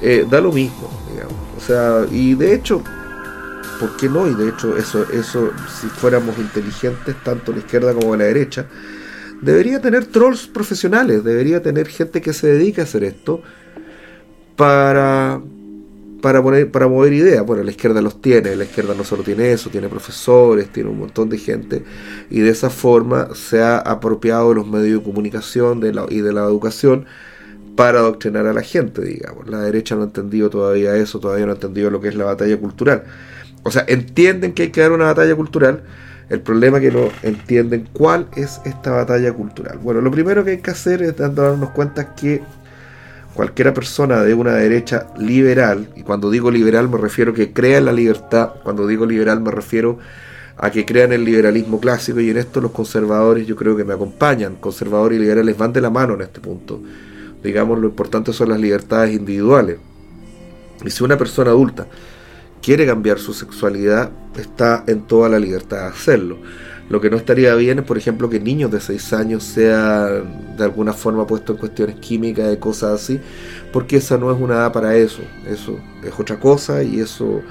eh, 0.00 0.26
da 0.28 0.40
lo 0.40 0.52
mismo, 0.52 0.88
digamos. 1.10 1.34
O 1.56 1.60
sea, 1.60 2.06
y 2.10 2.34
de 2.34 2.54
hecho, 2.54 2.82
¿por 3.78 3.96
qué 3.96 4.08
no? 4.08 4.26
Y 4.26 4.34
de 4.34 4.48
hecho, 4.48 4.76
eso, 4.76 5.06
eso, 5.12 5.50
si 5.80 5.88
fuéramos 5.88 6.38
inteligentes, 6.38 7.14
tanto 7.22 7.52
la 7.52 7.58
izquierda 7.58 7.92
como 7.92 8.16
la 8.16 8.24
derecha, 8.24 8.66
debería 9.42 9.80
tener 9.80 10.06
trolls 10.06 10.46
profesionales, 10.46 11.22
debería 11.22 11.62
tener 11.62 11.88
gente 11.88 12.20
que 12.20 12.32
se 12.32 12.46
dedique 12.46 12.80
a 12.80 12.84
hacer 12.84 13.04
esto 13.04 13.42
para, 14.56 15.40
para, 16.20 16.42
poner, 16.42 16.70
para 16.70 16.88
mover 16.88 17.12
ideas. 17.12 17.44
Bueno, 17.44 17.62
la 17.62 17.70
izquierda 17.70 18.00
los 18.02 18.20
tiene, 18.20 18.54
la 18.56 18.64
izquierda 18.64 18.94
no 18.94 19.04
solo 19.04 19.22
tiene 19.22 19.52
eso, 19.52 19.70
tiene 19.70 19.88
profesores, 19.88 20.70
tiene 20.70 20.90
un 20.90 20.98
montón 20.98 21.28
de 21.28 21.38
gente, 21.38 21.82
y 22.30 22.40
de 22.40 22.50
esa 22.50 22.70
forma 22.70 23.28
se 23.34 23.62
ha 23.62 23.78
apropiado 23.78 24.54
los 24.54 24.66
medios 24.66 25.00
de 25.00 25.04
comunicación 25.04 25.80
de 25.80 25.92
la, 25.92 26.06
y 26.08 26.20
de 26.20 26.32
la 26.32 26.42
educación 26.42 27.06
para 27.76 28.00
adoctrinar 28.00 28.46
a 28.46 28.52
la 28.52 28.62
gente, 28.62 29.02
digamos. 29.02 29.48
La 29.48 29.60
derecha 29.60 29.94
no 29.94 30.02
ha 30.02 30.04
entendido 30.04 30.50
todavía 30.50 30.96
eso, 30.96 31.18
todavía 31.20 31.46
no 31.46 31.52
ha 31.52 31.54
entendido 31.54 31.90
lo 31.90 32.00
que 32.00 32.08
es 32.08 32.14
la 32.14 32.24
batalla 32.24 32.58
cultural. 32.58 33.04
O 33.62 33.70
sea, 33.70 33.84
entienden 33.88 34.52
que 34.52 34.64
hay 34.64 34.70
que 34.70 34.80
dar 34.80 34.92
una 34.92 35.06
batalla 35.06 35.34
cultural, 35.34 35.82
el 36.28 36.40
problema 36.40 36.78
es 36.78 36.84
que 36.84 36.90
no 36.92 37.08
entienden 37.22 37.88
cuál 37.92 38.28
es 38.36 38.60
esta 38.64 38.92
batalla 38.92 39.32
cultural. 39.32 39.78
Bueno, 39.82 40.00
lo 40.00 40.10
primero 40.10 40.44
que 40.44 40.52
hay 40.52 40.58
que 40.58 40.70
hacer 40.70 41.02
es 41.02 41.16
darnos 41.16 41.70
cuenta 41.70 42.14
que 42.14 42.40
cualquiera 43.40 43.72
persona 43.72 44.22
de 44.22 44.34
una 44.34 44.52
derecha 44.52 45.06
liberal, 45.16 45.88
y 45.96 46.02
cuando 46.02 46.28
digo 46.28 46.50
liberal 46.50 46.90
me 46.90 46.98
refiero 46.98 47.32
a 47.32 47.34
que 47.34 47.54
crea 47.54 47.78
en 47.78 47.86
la 47.86 47.92
libertad, 47.94 48.50
cuando 48.62 48.86
digo 48.86 49.06
liberal 49.06 49.40
me 49.40 49.50
refiero 49.50 49.98
a 50.58 50.70
que 50.70 50.84
crean 50.84 51.14
el 51.14 51.24
liberalismo 51.24 51.80
clásico, 51.80 52.20
y 52.20 52.28
en 52.28 52.36
esto 52.36 52.60
los 52.60 52.70
conservadores 52.72 53.46
yo 53.46 53.56
creo 53.56 53.78
que 53.78 53.84
me 53.84 53.94
acompañan, 53.94 54.56
conservadores 54.56 55.16
y 55.16 55.22
liberales 55.22 55.56
van 55.56 55.72
de 55.72 55.80
la 55.80 55.88
mano 55.88 56.12
en 56.16 56.20
este 56.20 56.38
punto. 56.38 56.82
Digamos, 57.42 57.78
lo 57.78 57.88
importante 57.88 58.34
son 58.34 58.50
las 58.50 58.60
libertades 58.60 59.16
individuales. 59.16 59.78
Y 60.84 60.90
si 60.90 61.02
una 61.02 61.16
persona 61.16 61.48
adulta 61.48 61.86
quiere 62.60 62.84
cambiar 62.84 63.18
su 63.18 63.32
sexualidad, 63.32 64.10
está 64.36 64.84
en 64.86 65.06
toda 65.06 65.30
la 65.30 65.38
libertad 65.38 65.78
de 65.78 65.86
hacerlo. 65.86 66.36
Lo 66.90 67.00
que 67.00 67.08
no 67.08 67.16
estaría 67.16 67.54
bien 67.54 67.78
es, 67.78 67.84
por 67.84 67.96
ejemplo, 67.96 68.28
que 68.28 68.40
niños 68.40 68.68
de 68.72 68.80
6 68.80 69.12
años 69.12 69.44
sean 69.44 70.56
de 70.56 70.64
alguna 70.64 70.92
forma 70.92 71.24
puestos 71.24 71.54
en 71.54 71.60
cuestiones 71.60 71.96
químicas 71.96 72.52
y 72.52 72.56
cosas 72.56 73.00
así, 73.00 73.20
porque 73.72 73.98
esa 73.98 74.18
no 74.18 74.32
es 74.32 74.40
una 74.40 74.54
edad 74.54 74.72
para 74.72 74.96
eso. 74.96 75.22
Eso 75.46 75.78
es 76.02 76.12
otra 76.18 76.40
cosa 76.40 76.82
y 76.82 76.98
eso 76.98 77.42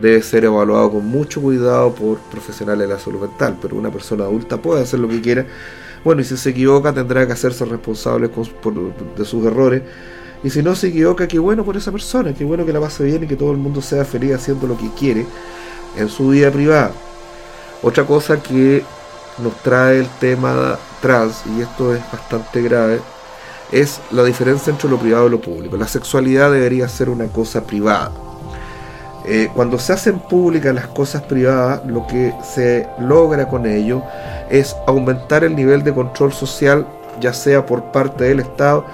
debe 0.00 0.20
ser 0.20 0.44
evaluado 0.44 0.92
con 0.92 1.06
mucho 1.06 1.40
cuidado 1.40 1.94
por 1.94 2.18
profesionales 2.30 2.86
de 2.86 2.94
la 2.94 3.00
salud 3.00 3.22
mental. 3.22 3.56
Pero 3.62 3.76
una 3.76 3.90
persona 3.90 4.24
adulta 4.24 4.58
puede 4.58 4.82
hacer 4.82 5.00
lo 5.00 5.08
que 5.08 5.22
quiera. 5.22 5.46
Bueno, 6.04 6.20
y 6.20 6.24
si 6.24 6.36
se 6.36 6.50
equivoca 6.50 6.92
tendrá 6.92 7.26
que 7.26 7.32
hacerse 7.32 7.64
responsable 7.64 8.28
de 8.28 9.24
sus 9.24 9.46
errores 9.46 9.82
y 10.42 10.50
si 10.50 10.62
no 10.62 10.74
se 10.74 10.88
equivoca, 10.88 11.26
qué 11.26 11.38
bueno 11.38 11.64
por 11.64 11.78
esa 11.78 11.90
persona, 11.90 12.34
qué 12.34 12.44
bueno 12.44 12.66
que 12.66 12.72
la 12.74 12.80
pase 12.80 13.02
bien 13.04 13.24
y 13.24 13.26
que 13.26 13.36
todo 13.36 13.50
el 13.52 13.56
mundo 13.56 13.80
sea 13.80 14.04
feliz 14.04 14.34
haciendo 14.34 14.66
lo 14.66 14.76
que 14.76 14.90
quiere 14.90 15.24
en 15.96 16.10
su 16.10 16.28
vida 16.28 16.50
privada. 16.50 16.92
Otra 17.84 18.04
cosa 18.04 18.42
que 18.42 18.82
nos 19.36 19.54
trae 19.56 19.98
el 19.98 20.08
tema 20.18 20.78
trans, 21.02 21.42
y 21.54 21.60
esto 21.60 21.94
es 21.94 22.00
bastante 22.10 22.62
grave, 22.62 22.98
es 23.70 24.00
la 24.10 24.24
diferencia 24.24 24.70
entre 24.70 24.88
lo 24.88 24.98
privado 24.98 25.26
y 25.26 25.30
lo 25.30 25.40
público. 25.40 25.76
La 25.76 25.86
sexualidad 25.86 26.50
debería 26.50 26.88
ser 26.88 27.10
una 27.10 27.26
cosa 27.26 27.62
privada. 27.62 28.10
Eh, 29.26 29.50
cuando 29.54 29.78
se 29.78 29.92
hacen 29.92 30.18
públicas 30.18 30.74
las 30.74 30.86
cosas 30.86 31.22
privadas, 31.24 31.82
lo 31.86 32.06
que 32.06 32.34
se 32.42 32.88
logra 32.98 33.48
con 33.48 33.66
ello 33.66 34.02
es 34.48 34.74
aumentar 34.86 35.44
el 35.44 35.54
nivel 35.54 35.84
de 35.84 35.92
control 35.92 36.32
social, 36.32 36.86
ya 37.20 37.34
sea 37.34 37.66
por 37.66 37.92
parte 37.92 38.24
del 38.24 38.40
Estado, 38.40 38.86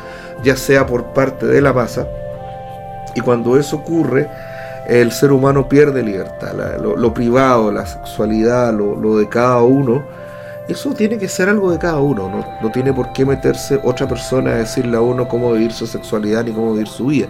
ya 0.42 0.56
sea 0.56 0.84
por 0.86 1.04
parte 1.12 1.46
de 1.46 1.60
la 1.60 1.72
masa, 1.72 2.08
y 3.14 3.20
cuando 3.20 3.56
eso 3.56 3.76
ocurre, 3.76 4.28
el 4.90 5.12
ser 5.12 5.30
humano 5.30 5.68
pierde 5.68 6.02
libertad, 6.02 6.52
lo, 6.82 7.14
privado, 7.14 7.70
la 7.70 7.86
sexualidad, 7.86 8.74
lo, 8.74 9.18
de 9.18 9.28
cada 9.28 9.62
uno, 9.62 10.02
eso 10.68 10.92
tiene 10.94 11.16
que 11.16 11.28
ser 11.28 11.48
algo 11.48 11.70
de 11.70 11.78
cada 11.78 11.98
uno, 11.98 12.44
no, 12.60 12.70
tiene 12.72 12.92
por 12.92 13.12
qué 13.12 13.24
meterse 13.24 13.78
otra 13.84 14.08
persona 14.08 14.50
a 14.50 14.54
decirle 14.56 14.96
a 14.96 15.00
uno 15.00 15.28
cómo 15.28 15.52
vivir 15.52 15.70
su 15.70 15.86
sexualidad 15.86 16.44
ni 16.44 16.50
cómo 16.50 16.72
vivir 16.72 16.88
su 16.88 17.06
vida. 17.06 17.28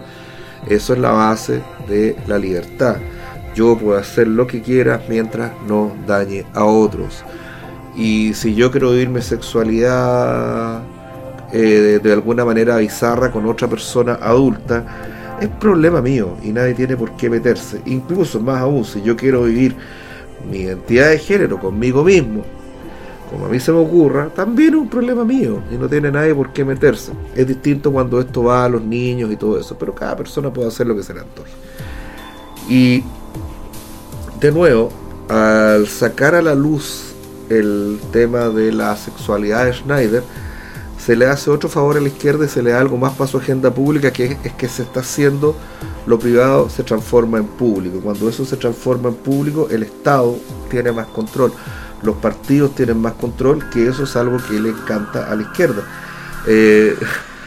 Eso 0.67 0.93
es 0.93 0.99
la 0.99 1.11
base 1.11 1.61
de 1.87 2.15
la 2.25 2.39
libertad. 2.39 2.95
Yo 3.53 3.77
puedo 3.77 3.97
hacer 3.97 4.27
lo 4.27 4.47
que 4.47 4.63
quiera 4.63 4.99
mientras 5.07 5.51
no 5.67 5.91
dañe 6.07 6.45
a 6.55 6.63
otros. 6.63 7.23
Y 7.95 8.33
si 8.33 8.55
yo 8.55 8.71
quiero 8.71 8.89
vivir 8.91 9.09
mi 9.09 9.21
sexualidad 9.21 10.81
eh, 11.53 11.99
de, 12.01 12.11
alguna 12.11 12.43
manera 12.43 12.77
bizarra 12.77 13.29
con 13.29 13.45
otra 13.45 13.67
persona 13.67 14.17
adulta, 14.19 15.10
es 15.41 15.49
problema 15.49 16.01
mío 16.01 16.37
y 16.43 16.49
nadie 16.49 16.75
tiene 16.75 16.95
por 16.95 17.17
qué 17.17 17.29
meterse. 17.29 17.81
Incluso 17.85 18.39
más 18.39 18.61
aún, 18.61 18.85
si 18.85 19.01
yo 19.01 19.17
quiero 19.17 19.43
vivir 19.43 19.75
mi 20.49 20.59
identidad 20.59 21.09
de 21.09 21.17
género 21.17 21.59
conmigo 21.59 22.03
mismo, 22.03 22.43
como 23.29 23.47
a 23.47 23.49
mí 23.49 23.59
se 23.59 23.71
me 23.71 23.79
ocurra, 23.79 24.29
también 24.29 24.75
es 24.75 24.79
un 24.81 24.89
problema 24.89 25.23
mío 25.23 25.63
y 25.71 25.75
no 25.75 25.89
tiene 25.89 26.11
nadie 26.11 26.35
por 26.35 26.53
qué 26.53 26.63
meterse. 26.63 27.11
Es 27.35 27.47
distinto 27.47 27.91
cuando 27.91 28.19
esto 28.19 28.43
va 28.43 28.65
a 28.65 28.69
los 28.69 28.83
niños 28.83 29.31
y 29.31 29.35
todo 29.35 29.59
eso, 29.59 29.75
pero 29.79 29.95
cada 29.95 30.15
persona 30.15 30.53
puede 30.53 30.67
hacer 30.67 30.85
lo 30.85 30.95
que 30.95 31.01
se 31.01 31.13
le 31.13 31.21
antoje. 31.21 31.51
Y 32.69 33.03
de 34.39 34.51
nuevo, 34.51 34.91
al 35.27 35.87
sacar 35.87 36.35
a 36.35 36.41
la 36.43 36.53
luz 36.53 37.13
el 37.49 37.99
tema 38.11 38.49
de 38.49 38.71
la 38.71 38.95
sexualidad 38.95 39.65
de 39.65 39.73
Schneider, 39.73 40.23
se 41.03 41.15
le 41.15 41.25
hace 41.25 41.49
otro 41.49 41.67
favor 41.67 41.97
a 41.97 42.01
la 42.01 42.09
izquierda 42.09 42.45
y 42.45 42.47
se 42.47 42.61
le 42.61 42.71
da 42.71 42.79
algo 42.79 42.97
más 42.97 43.13
para 43.13 43.29
su 43.29 43.37
agenda 43.37 43.73
pública, 43.73 44.11
que 44.11 44.37
es, 44.43 44.53
que 44.53 44.67
se 44.67 44.83
está 44.83 44.99
haciendo 44.99 45.55
lo 46.05 46.19
privado 46.19 46.69
se 46.69 46.83
transforma 46.83 47.37
en 47.37 47.45
público. 47.45 47.99
Cuando 48.01 48.29
eso 48.29 48.45
se 48.45 48.57
transforma 48.57 49.09
en 49.09 49.15
público, 49.15 49.67
el 49.71 49.83
Estado 49.83 50.35
tiene 50.69 50.91
más 50.91 51.07
control, 51.07 51.53
los 52.03 52.15
partidos 52.17 52.75
tienen 52.75 52.99
más 52.99 53.13
control, 53.13 53.67
que 53.69 53.87
eso 53.87 54.03
es 54.03 54.15
algo 54.15 54.37
que 54.37 54.59
le 54.59 54.69
encanta 54.69 55.31
a 55.31 55.35
la 55.35 55.41
izquierda. 55.43 55.83
Eh, 56.47 56.95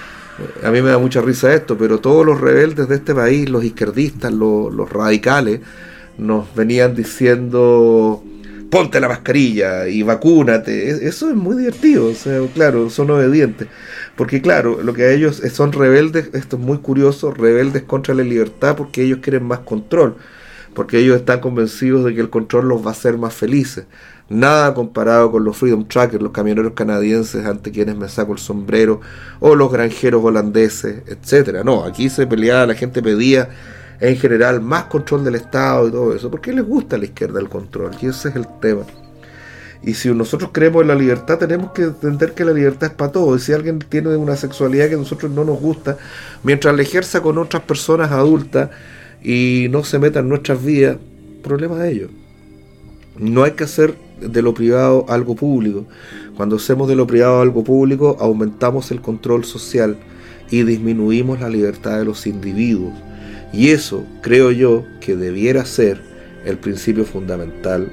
a 0.65 0.71
mí 0.71 0.83
me 0.83 0.91
da 0.91 0.99
mucha 0.99 1.21
risa 1.21 1.55
esto, 1.55 1.77
pero 1.79 1.99
todos 1.99 2.27
los 2.27 2.41
rebeldes 2.41 2.89
de 2.89 2.97
este 2.97 3.15
país, 3.15 3.49
los 3.49 3.65
izquierdistas, 3.65 4.33
los, 4.33 4.91
radicales, 4.91 5.61
nos 6.19 6.53
venían 6.55 6.95
diciendo 6.95 8.23
ponte 8.71 9.01
la 9.01 9.09
mascarilla 9.09 9.89
y 9.89 10.03
vacúnate. 10.03 11.07
Eso 11.07 11.29
es 11.29 11.37
muy 11.37 11.57
divertido, 11.57 12.07
o 12.07 12.15
sea, 12.15 12.41
claro, 12.55 12.91
son 12.91 13.11
obedientes. 13.11 13.69
Porque 14.17 14.41
claro, 14.41 14.83
lo 14.83 14.95
que 14.95 15.05
a 15.05 15.11
ellos 15.13 15.43
son 15.53 15.73
rebeldes, 15.73 16.31
esto 16.35 16.57
es 16.57 16.63
muy 16.63 16.79
curioso, 16.79 17.33
rebeldes 17.33 17.83
contra 17.83 18.15
la 18.15 18.23
libertad 18.23 18.77
porque 18.77 19.03
ellos 19.03 19.19
quieren 19.23 19.45
más 19.45 19.61
control, 19.61 20.17
porque 20.75 20.99
ellos 20.99 21.17
están 21.17 21.41
convencidos 21.41 22.05
de 22.05 22.15
que 22.15 22.21
el 22.21 22.31
control 22.31 22.69
los 22.69 22.85
va 22.85 22.91
a 22.91 22.93
hacer 22.93 23.19
más 23.19 23.35
felices. 23.35 23.87
Nada 24.29 24.73
comparado 24.73 25.31
con 25.31 25.45
los 25.45 25.57
Freedom 25.57 25.87
Trackers, 25.87 26.23
los 26.23 26.33
camioneros 26.33 26.73
canadienses 26.73 27.45
ante 27.45 27.71
quienes 27.71 27.97
me 27.97 28.09
saco 28.09 28.33
el 28.33 28.39
sombrero, 28.39 29.01
o 29.41 29.55
los 29.55 29.71
granjeros 29.71 30.25
holandeses, 30.25 31.03
etcétera. 31.07 31.63
No, 31.63 31.85
aquí 31.85 32.09
se 32.09 32.27
peleaba, 32.27 32.67
la 32.67 32.75
gente 32.75 33.03
pedía 33.03 33.51
en 34.01 34.17
general 34.17 34.61
más 34.61 34.85
control 34.85 35.25
del 35.25 35.37
Estado 35.37 35.89
y 35.89 35.91
todo 35.91 36.15
eso, 36.15 36.31
porque 36.31 36.53
les 36.53 36.65
gusta 36.65 36.97
a 36.97 36.99
la 36.99 37.07
izquierda 37.07 37.41
el 37.41 37.49
control, 37.49 37.93
y 38.01 38.07
ese 38.07 38.29
es 38.29 38.37
el 38.37 38.47
tema. 38.61 38.83
Y 39.87 39.95
si 39.95 40.13
nosotros 40.15 40.51
creemos 40.53 40.83
en 40.83 40.89
la 40.89 40.95
libertad, 40.95 41.39
tenemos 41.39 41.73
que 41.73 41.83
entender 41.83 42.33
que 42.33 42.45
la 42.45 42.53
libertad 42.53 42.91
es 42.91 42.97
para 42.97 43.13
todos. 43.13 43.43
Y 43.43 43.45
si 43.45 43.53
alguien 43.53 43.79
tiene 43.81 44.17
una 44.17 44.35
sexualidad 44.35 44.89
que 44.89 44.95
a 44.95 44.99
nosotros 44.99 45.31
no 45.31 45.45
nos 45.45 45.61
gusta, 45.61 45.99
mientras 46.43 46.75
la 46.75 46.83
ejerza 46.83 47.21
con 47.21 47.37
otras 47.37 47.63
personas 47.65 48.11
adultas 48.11 48.71
y 49.23 49.67
no 49.71 49.85
se 49.85 49.99
meta 49.99 50.21
en 50.21 50.31
nuestras 50.31 50.65
vidas, 50.65 50.97
problema 51.43 51.77
de 51.77 51.93
ellos. 51.93 52.11
No 53.19 53.45
hay 53.45 53.53
que 53.53 53.65
hacer 53.65 53.95
de 54.21 54.43
lo 54.43 54.55
privado 54.55 55.05
algo 55.09 55.37
público. 55.37 55.85
Cuando 56.37 56.57
hacemos 56.57 56.89
de 56.89 56.97
lo 56.97 57.07
privado 57.07 57.43
algo 57.43 57.63
público, 57.63 58.17
aumentamos 58.19 58.91
el 58.91 59.03
control 59.03 59.45
social 59.45 59.99
y 60.51 60.63
disminuimos 60.63 61.41
la 61.41 61.49
libertad 61.49 61.99
de 61.99 62.07
los 62.07 62.27
individuos. 62.27 62.95
Y 63.55 63.71
eso 63.71 64.05
creo 64.21 64.51
yo 64.51 64.85
que 65.01 65.15
debiera 65.15 65.65
ser 65.65 66.01
el 66.45 66.59
principio 66.59 67.05
fundamental 67.05 67.89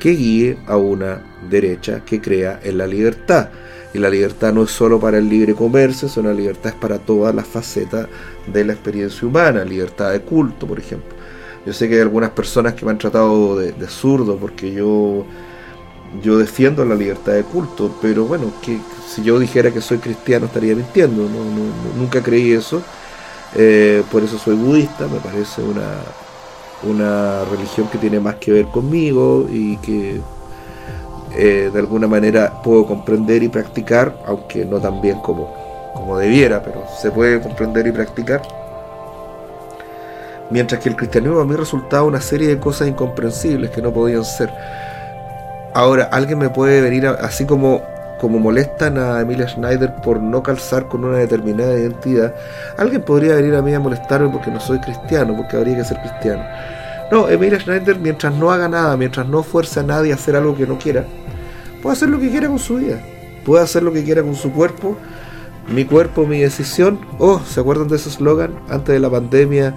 que 0.00 0.10
guíe 0.10 0.58
a 0.66 0.76
una 0.76 1.22
derecha 1.48 2.04
que 2.04 2.20
crea 2.20 2.58
en 2.64 2.78
la 2.78 2.88
libertad. 2.88 3.50
Y 3.94 3.98
la 3.98 4.10
libertad 4.10 4.52
no 4.52 4.64
es 4.64 4.72
solo 4.72 4.98
para 4.98 5.18
el 5.18 5.28
libre 5.28 5.54
comercio, 5.54 6.08
sino 6.08 6.28
la 6.28 6.34
libertad 6.34 6.72
es 6.74 6.80
para 6.80 6.98
todas 6.98 7.32
las 7.32 7.46
facetas 7.46 8.08
de 8.52 8.64
la 8.64 8.72
experiencia 8.72 9.28
humana, 9.28 9.64
libertad 9.64 10.10
de 10.10 10.22
culto, 10.22 10.66
por 10.66 10.80
ejemplo. 10.80 11.14
Yo 11.64 11.72
sé 11.72 11.88
que 11.88 11.94
hay 11.94 12.00
algunas 12.00 12.30
personas 12.30 12.74
que 12.74 12.84
me 12.84 12.90
han 12.90 12.98
tratado 12.98 13.56
de, 13.56 13.72
zurdo 13.86 14.36
porque 14.36 14.72
yo 14.72 15.24
yo 16.22 16.38
defiendo 16.38 16.84
la 16.84 16.94
libertad 16.94 17.32
de 17.32 17.42
culto, 17.42 17.96
pero 18.02 18.24
bueno, 18.24 18.52
que 18.62 18.78
si 19.08 19.22
yo 19.22 19.38
dijera 19.38 19.70
que 19.70 19.80
soy 19.80 19.98
cristiano 19.98 20.46
estaría 20.46 20.74
mintiendo, 20.74 21.28
no, 21.28 21.98
nunca 21.98 22.22
creí 22.22 22.52
eso, 22.52 22.82
eh, 23.54 24.02
por 24.10 24.22
eso 24.22 24.38
soy 24.38 24.56
budista, 24.56 25.06
me 25.06 25.18
parece 25.20 25.62
una, 25.62 26.02
una 26.82 27.44
religión 27.44 27.88
que 27.88 27.98
tiene 27.98 28.20
más 28.20 28.36
que 28.36 28.52
ver 28.52 28.66
conmigo 28.66 29.46
y 29.50 29.76
que 29.78 30.20
eh, 31.34 31.70
de 31.72 31.78
alguna 31.78 32.06
manera 32.06 32.62
puedo 32.62 32.86
comprender 32.86 33.42
y 33.42 33.48
practicar, 33.48 34.16
aunque 34.26 34.64
no 34.64 34.80
tan 34.80 35.00
bien 35.00 35.20
como, 35.20 35.52
como 35.94 36.18
debiera, 36.18 36.62
pero 36.62 36.84
se 37.00 37.10
puede 37.10 37.40
comprender 37.40 37.86
y 37.86 37.92
practicar. 37.92 38.42
Mientras 40.50 40.80
que 40.80 40.88
el 40.88 40.96
cristianismo 40.96 41.40
a 41.40 41.44
mí 41.44 41.56
resultaba 41.56 42.04
una 42.04 42.20
serie 42.20 42.48
de 42.48 42.58
cosas 42.58 42.88
incomprensibles 42.88 43.70
que 43.70 43.82
no 43.82 43.92
podían 43.92 44.24
ser. 44.24 44.50
Ahora, 45.74 46.04
alguien 46.04 46.38
me 46.38 46.48
puede 46.48 46.80
venir, 46.80 47.06
así 47.06 47.44
como, 47.44 47.82
como 48.20 48.38
molestan 48.38 48.98
a 48.98 49.20
Emilia 49.20 49.48
Schneider 49.48 49.94
por 50.02 50.20
no 50.20 50.42
calzar 50.42 50.88
con 50.88 51.04
una 51.04 51.18
determinada 51.18 51.78
identidad, 51.78 52.34
alguien 52.78 53.02
podría 53.02 53.34
venir 53.36 53.54
a 53.54 53.62
mí 53.62 53.74
a 53.74 53.80
molestarme 53.80 54.28
porque 54.28 54.50
no 54.50 54.60
soy 54.60 54.80
cristiano, 54.80 55.36
porque 55.36 55.56
habría 55.56 55.76
que 55.76 55.84
ser 55.84 55.98
cristiano. 55.98 56.42
No, 57.10 57.28
Emilia 57.28 57.60
Schneider, 57.60 57.98
mientras 57.98 58.34
no 58.34 58.50
haga 58.50 58.68
nada, 58.68 58.96
mientras 58.96 59.28
no 59.28 59.42
fuerce 59.42 59.80
a 59.80 59.82
nadie 59.82 60.12
a 60.12 60.16
hacer 60.16 60.34
algo 60.36 60.56
que 60.56 60.66
no 60.66 60.78
quiera, 60.78 61.04
puede 61.82 61.94
hacer 61.94 62.08
lo 62.08 62.18
que 62.18 62.30
quiera 62.30 62.48
con 62.48 62.58
su 62.58 62.76
vida, 62.76 62.98
puede 63.44 63.62
hacer 63.62 63.82
lo 63.82 63.92
que 63.92 64.02
quiera 64.02 64.22
con 64.22 64.34
su 64.34 64.52
cuerpo, 64.52 64.96
mi 65.68 65.84
cuerpo, 65.84 66.26
mi 66.26 66.40
decisión. 66.40 67.00
Oh, 67.18 67.40
¿se 67.40 67.60
acuerdan 67.60 67.88
de 67.88 67.96
ese 67.96 68.08
eslogan? 68.08 68.54
Antes 68.68 68.94
de 68.94 69.00
la 69.00 69.10
pandemia 69.10 69.74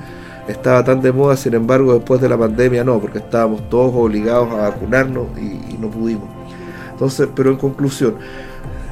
estaba 0.48 0.84
tan 0.84 1.02
de 1.02 1.12
moda, 1.12 1.38
sin 1.38 1.54
embargo 1.54 1.94
después 1.94 2.20
de 2.22 2.30
la 2.30 2.38
pandemia 2.38 2.84
no, 2.84 3.00
porque 3.00 3.20
estábamos 3.20 3.70
todos 3.70 3.94
obligados 3.96 4.52
a 4.52 4.70
vacunarnos 4.70 5.28
y, 5.38 5.78
no 5.78 5.90
pudimos. 5.90 6.39
Entonces, 7.00 7.30
pero 7.34 7.50
en 7.50 7.56
conclusión, 7.56 8.16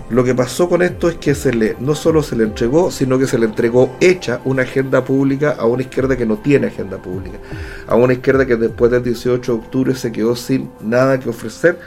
lo 0.10 0.24
que 0.24 0.34
pasó 0.34 0.70
con 0.70 0.82
esto 0.82 1.10
es 1.10 1.16
que 1.16 1.36
se 1.36 1.54
le, 1.54 1.76
no 1.82 1.94
solo 1.94 2.24
se 2.24 2.38
le 2.38 2.46
entregó, 2.46 2.90
sino 2.90 3.20
que 3.20 3.28
se 3.28 3.38
le 3.38 3.46
entregó 3.46 3.98
hecha 4.00 4.40
una 4.46 4.62
agenda 4.62 5.04
pública 5.04 5.58
a 5.60 5.66
una 5.66 5.82
izquierda 5.82 6.16
que 6.16 6.26
no 6.26 6.38
tiene 6.38 6.68
agenda 6.68 6.98
pública, 7.00 7.38
a 7.86 7.96
una 7.96 8.14
izquierda 8.14 8.46
que 8.46 8.56
después 8.56 8.92
del 8.92 9.04
18 9.04 9.52
de 9.52 9.60
octubre 9.60 9.94
se 9.96 10.14
quedó 10.14 10.38
sin 10.38 10.70
nada 10.82 11.20
que 11.20 11.28
ofrecer, 11.28 11.78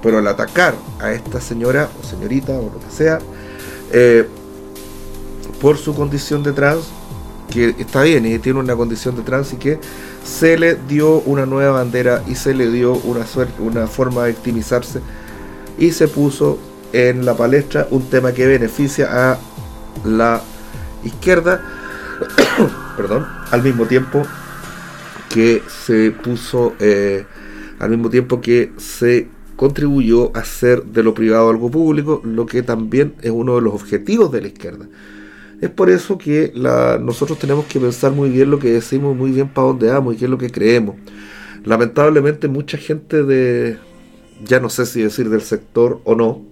pero 0.00 0.18
al 0.18 0.28
atacar 0.28 0.76
a 1.00 1.10
esta 1.10 1.40
señora 1.40 1.88
o 2.00 2.06
señorita 2.06 2.52
o 2.52 2.70
lo 2.72 2.78
que 2.78 2.90
sea, 2.94 3.18
eh, 3.92 4.28
por 5.60 5.76
su 5.76 5.92
condición 5.92 6.44
de 6.44 6.52
trans, 6.52 6.84
que 7.50 7.74
está 7.80 8.02
bien 8.02 8.24
y 8.26 8.38
tiene 8.38 8.60
una 8.60 8.76
condición 8.76 9.16
de 9.16 9.22
trans 9.22 9.54
y 9.54 9.56
que 9.56 9.80
se 10.24 10.56
le 10.56 10.76
dio 10.76 11.18
una 11.22 11.46
nueva 11.46 11.72
bandera 11.72 12.22
y 12.28 12.36
se 12.36 12.54
le 12.54 12.70
dio 12.70 12.92
una, 12.92 13.24
forma 13.88 14.24
de 14.24 14.32
victimizarse 14.32 15.00
y 15.78 15.92
se 15.92 16.08
puso 16.08 16.58
en 16.92 17.24
la 17.24 17.36
palestra 17.36 17.86
un 17.90 18.08
tema 18.08 18.32
que 18.32 18.46
beneficia 18.46 19.32
a 19.32 19.38
la 20.04 20.42
izquierda, 21.04 21.62
perdón, 22.96 23.26
al 23.50 23.62
mismo 23.62 23.86
tiempo 23.86 24.22
que 25.28 25.62
se 25.68 26.10
puso, 26.10 26.74
eh, 26.80 27.24
al 27.78 27.90
mismo 27.90 28.10
tiempo 28.10 28.40
que 28.40 28.72
se 28.76 29.28
contribuyó 29.56 30.36
a 30.36 30.40
hacer 30.40 30.84
de 30.84 31.02
lo 31.02 31.14
privado 31.14 31.50
algo 31.50 31.70
público, 31.70 32.20
lo 32.24 32.46
que 32.46 32.62
también 32.62 33.14
es 33.22 33.30
uno 33.30 33.56
de 33.56 33.62
los 33.62 33.74
objetivos 33.74 34.32
de 34.32 34.40
la 34.40 34.48
izquierda. 34.48 34.86
Es 35.60 35.70
por 35.70 35.90
eso 35.90 36.16
que 36.16 36.52
nosotros 37.00 37.38
tenemos 37.38 37.66
que 37.66 37.80
pensar 37.80 38.12
muy 38.12 38.30
bien 38.30 38.50
lo 38.50 38.60
que 38.60 38.70
decimos, 38.70 39.16
muy 39.16 39.32
bien 39.32 39.48
para 39.48 39.66
dónde 39.66 39.88
vamos 39.88 40.14
y 40.14 40.18
qué 40.18 40.24
es 40.26 40.30
lo 40.30 40.38
que 40.38 40.50
creemos. 40.50 40.94
Lamentablemente 41.64 42.46
mucha 42.46 42.78
gente 42.78 43.24
de, 43.24 43.76
ya 44.44 44.60
no 44.60 44.68
sé 44.68 44.86
si 44.86 45.02
decir 45.02 45.30
del 45.30 45.42
sector 45.42 46.00
o 46.04 46.14
no, 46.14 46.42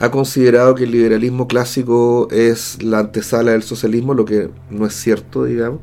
ha 0.00 0.10
considerado 0.10 0.74
que 0.74 0.84
el 0.84 0.92
liberalismo 0.92 1.46
clásico 1.46 2.28
es 2.30 2.82
la 2.82 3.00
antesala 3.00 3.52
del 3.52 3.62
socialismo, 3.62 4.14
lo 4.14 4.24
que 4.24 4.48
no 4.70 4.86
es 4.86 4.94
cierto, 4.94 5.44
digamos, 5.44 5.80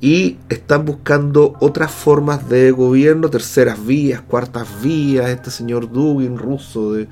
y 0.00 0.36
están 0.50 0.84
buscando 0.84 1.54
otras 1.60 1.90
formas 1.90 2.50
de 2.50 2.70
gobierno, 2.70 3.30
terceras 3.30 3.84
vías, 3.86 4.20
cuartas 4.20 4.68
vías, 4.82 5.30
este 5.30 5.50
señor 5.50 5.90
Dugin 5.90 6.36
ruso 6.36 6.92
de 6.92 7.08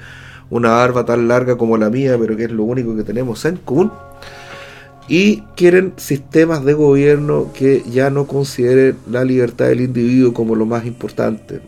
una 0.51 0.73
barba 0.73 1.07
tan 1.07 1.29
larga 1.29 1.57
como 1.57 1.79
la 1.79 1.89
mía, 1.89 2.19
pero 2.21 2.37
que 2.37 2.45
es 2.45 2.53
lo 2.53 2.65
único 2.65 2.95
que 2.95 3.05
tenemos 3.05 3.47
en 3.47 3.57
común. 3.57 3.91
Y 5.09 5.43
quieren 5.57 5.95
sistemas 5.97 6.65
de 6.65 6.75
gobierno 6.75 7.51
que 7.53 7.83
ya 7.91 8.11
no 8.11 8.27
consideren 8.27 8.97
la 9.11 9.25
libertad 9.25 9.67
del 9.67 9.81
individuo 9.81 10.33
como 10.33 10.55
lo 10.55 10.65
más 10.65 10.87
importante. 10.87 11.61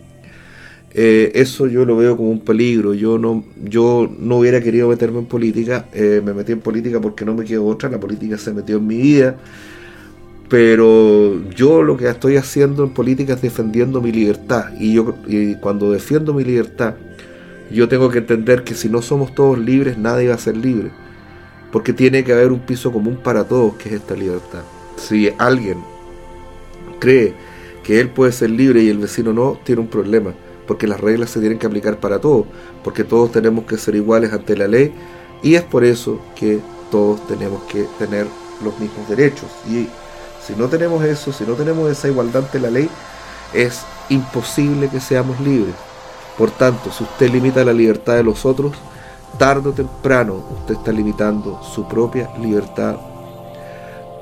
Eh, 0.96 1.32
eso 1.34 1.66
yo 1.66 1.84
lo 1.84 1.96
veo 1.96 2.16
como 2.16 2.30
un 2.30 2.40
peligro. 2.40 2.94
Yo 2.94 3.18
no, 3.18 3.44
yo 3.62 4.08
no 4.18 4.38
hubiera 4.38 4.60
querido 4.60 4.88
meterme 4.88 5.18
en 5.18 5.26
política. 5.26 5.86
Eh, 5.92 6.22
me 6.24 6.32
metí 6.32 6.52
en 6.52 6.60
política 6.60 7.00
porque 7.00 7.24
no 7.24 7.34
me 7.34 7.44
quedó 7.44 7.66
otra. 7.66 7.90
La 7.90 7.98
política 7.98 8.38
se 8.38 8.52
metió 8.52 8.76
en 8.76 8.86
mi 8.86 8.96
vida. 8.96 9.36
Pero 10.48 11.50
yo 11.50 11.82
lo 11.82 11.96
que 11.96 12.08
estoy 12.08 12.36
haciendo 12.36 12.84
en 12.84 12.90
política 12.90 13.34
es 13.34 13.42
defendiendo 13.42 14.00
mi 14.00 14.12
libertad. 14.12 14.66
Y 14.78 14.94
yo 14.94 15.16
y 15.26 15.56
cuando 15.56 15.90
defiendo 15.90 16.32
mi 16.32 16.44
libertad, 16.44 16.94
yo 17.72 17.88
tengo 17.88 18.08
que 18.10 18.18
entender 18.18 18.62
que 18.62 18.74
si 18.74 18.88
no 18.88 19.02
somos 19.02 19.34
todos 19.34 19.58
libres, 19.58 19.98
nadie 19.98 20.28
va 20.28 20.34
a 20.34 20.38
ser 20.38 20.56
libre. 20.56 20.90
Porque 21.74 21.92
tiene 21.92 22.22
que 22.22 22.32
haber 22.32 22.52
un 22.52 22.60
piso 22.60 22.92
común 22.92 23.16
para 23.16 23.48
todos, 23.48 23.74
que 23.74 23.88
es 23.88 23.96
esta 23.96 24.14
libertad. 24.14 24.62
Si 24.96 25.34
alguien 25.38 25.82
cree 27.00 27.34
que 27.82 27.98
él 27.98 28.10
puede 28.10 28.30
ser 28.30 28.50
libre 28.50 28.84
y 28.84 28.88
el 28.90 28.98
vecino 28.98 29.32
no, 29.32 29.58
tiene 29.64 29.80
un 29.80 29.88
problema. 29.88 30.34
Porque 30.68 30.86
las 30.86 31.00
reglas 31.00 31.30
se 31.30 31.40
tienen 31.40 31.58
que 31.58 31.66
aplicar 31.66 31.98
para 31.98 32.20
todos. 32.20 32.46
Porque 32.84 33.02
todos 33.02 33.32
tenemos 33.32 33.64
que 33.64 33.76
ser 33.76 33.96
iguales 33.96 34.32
ante 34.32 34.56
la 34.56 34.68
ley. 34.68 34.94
Y 35.42 35.56
es 35.56 35.62
por 35.62 35.82
eso 35.82 36.20
que 36.36 36.60
todos 36.92 37.26
tenemos 37.26 37.64
que 37.64 37.86
tener 37.98 38.28
los 38.62 38.78
mismos 38.78 39.08
derechos. 39.08 39.50
Y 39.68 39.88
si 40.46 40.54
no 40.56 40.68
tenemos 40.68 41.02
eso, 41.02 41.32
si 41.32 41.42
no 41.42 41.54
tenemos 41.54 41.90
esa 41.90 42.06
igualdad 42.06 42.44
ante 42.44 42.60
la 42.60 42.70
ley, 42.70 42.88
es 43.52 43.80
imposible 44.10 44.88
que 44.90 45.00
seamos 45.00 45.40
libres. 45.40 45.74
Por 46.38 46.52
tanto, 46.52 46.92
si 46.92 47.02
usted 47.02 47.32
limita 47.32 47.64
la 47.64 47.72
libertad 47.72 48.14
de 48.14 48.22
los 48.22 48.46
otros, 48.46 48.74
tarde 49.38 49.68
o 49.68 49.72
temprano 49.72 50.42
usted 50.60 50.74
está 50.74 50.92
limitando 50.92 51.62
su 51.62 51.86
propia 51.86 52.30
libertad. 52.40 52.96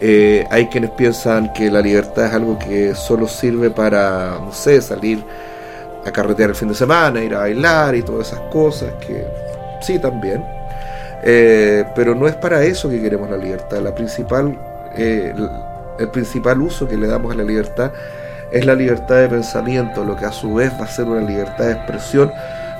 Eh, 0.00 0.44
hay 0.50 0.66
quienes 0.66 0.90
piensan 0.90 1.52
que 1.52 1.70
la 1.70 1.80
libertad 1.80 2.26
es 2.26 2.32
algo 2.34 2.58
que 2.58 2.94
solo 2.94 3.28
sirve 3.28 3.70
para, 3.70 4.38
no 4.40 4.52
sé, 4.52 4.82
salir 4.82 5.24
a 6.04 6.10
carretear 6.10 6.50
el 6.50 6.56
fin 6.56 6.68
de 6.68 6.74
semana, 6.74 7.22
ir 7.22 7.34
a 7.34 7.40
bailar 7.40 7.94
y 7.94 8.02
todas 8.02 8.28
esas 8.28 8.40
cosas, 8.50 8.92
que 9.06 9.24
sí 9.80 9.98
también. 9.98 10.44
Eh, 11.22 11.84
pero 11.94 12.16
no 12.16 12.26
es 12.26 12.34
para 12.34 12.64
eso 12.64 12.88
que 12.88 13.00
queremos 13.00 13.30
la 13.30 13.36
libertad. 13.36 13.78
La 13.78 13.94
principal, 13.94 14.58
eh, 14.96 15.32
el 15.98 16.08
principal 16.08 16.60
uso 16.60 16.88
que 16.88 16.96
le 16.96 17.06
damos 17.06 17.32
a 17.32 17.36
la 17.36 17.44
libertad 17.44 17.92
es 18.50 18.66
la 18.66 18.74
libertad 18.74 19.16
de 19.16 19.28
pensamiento, 19.28 20.04
lo 20.04 20.16
que 20.16 20.26
a 20.26 20.32
su 20.32 20.54
vez 20.54 20.72
va 20.78 20.84
a 20.84 20.88
ser 20.88 21.06
una 21.06 21.22
libertad 21.22 21.64
de 21.64 21.72
expresión, 21.72 22.32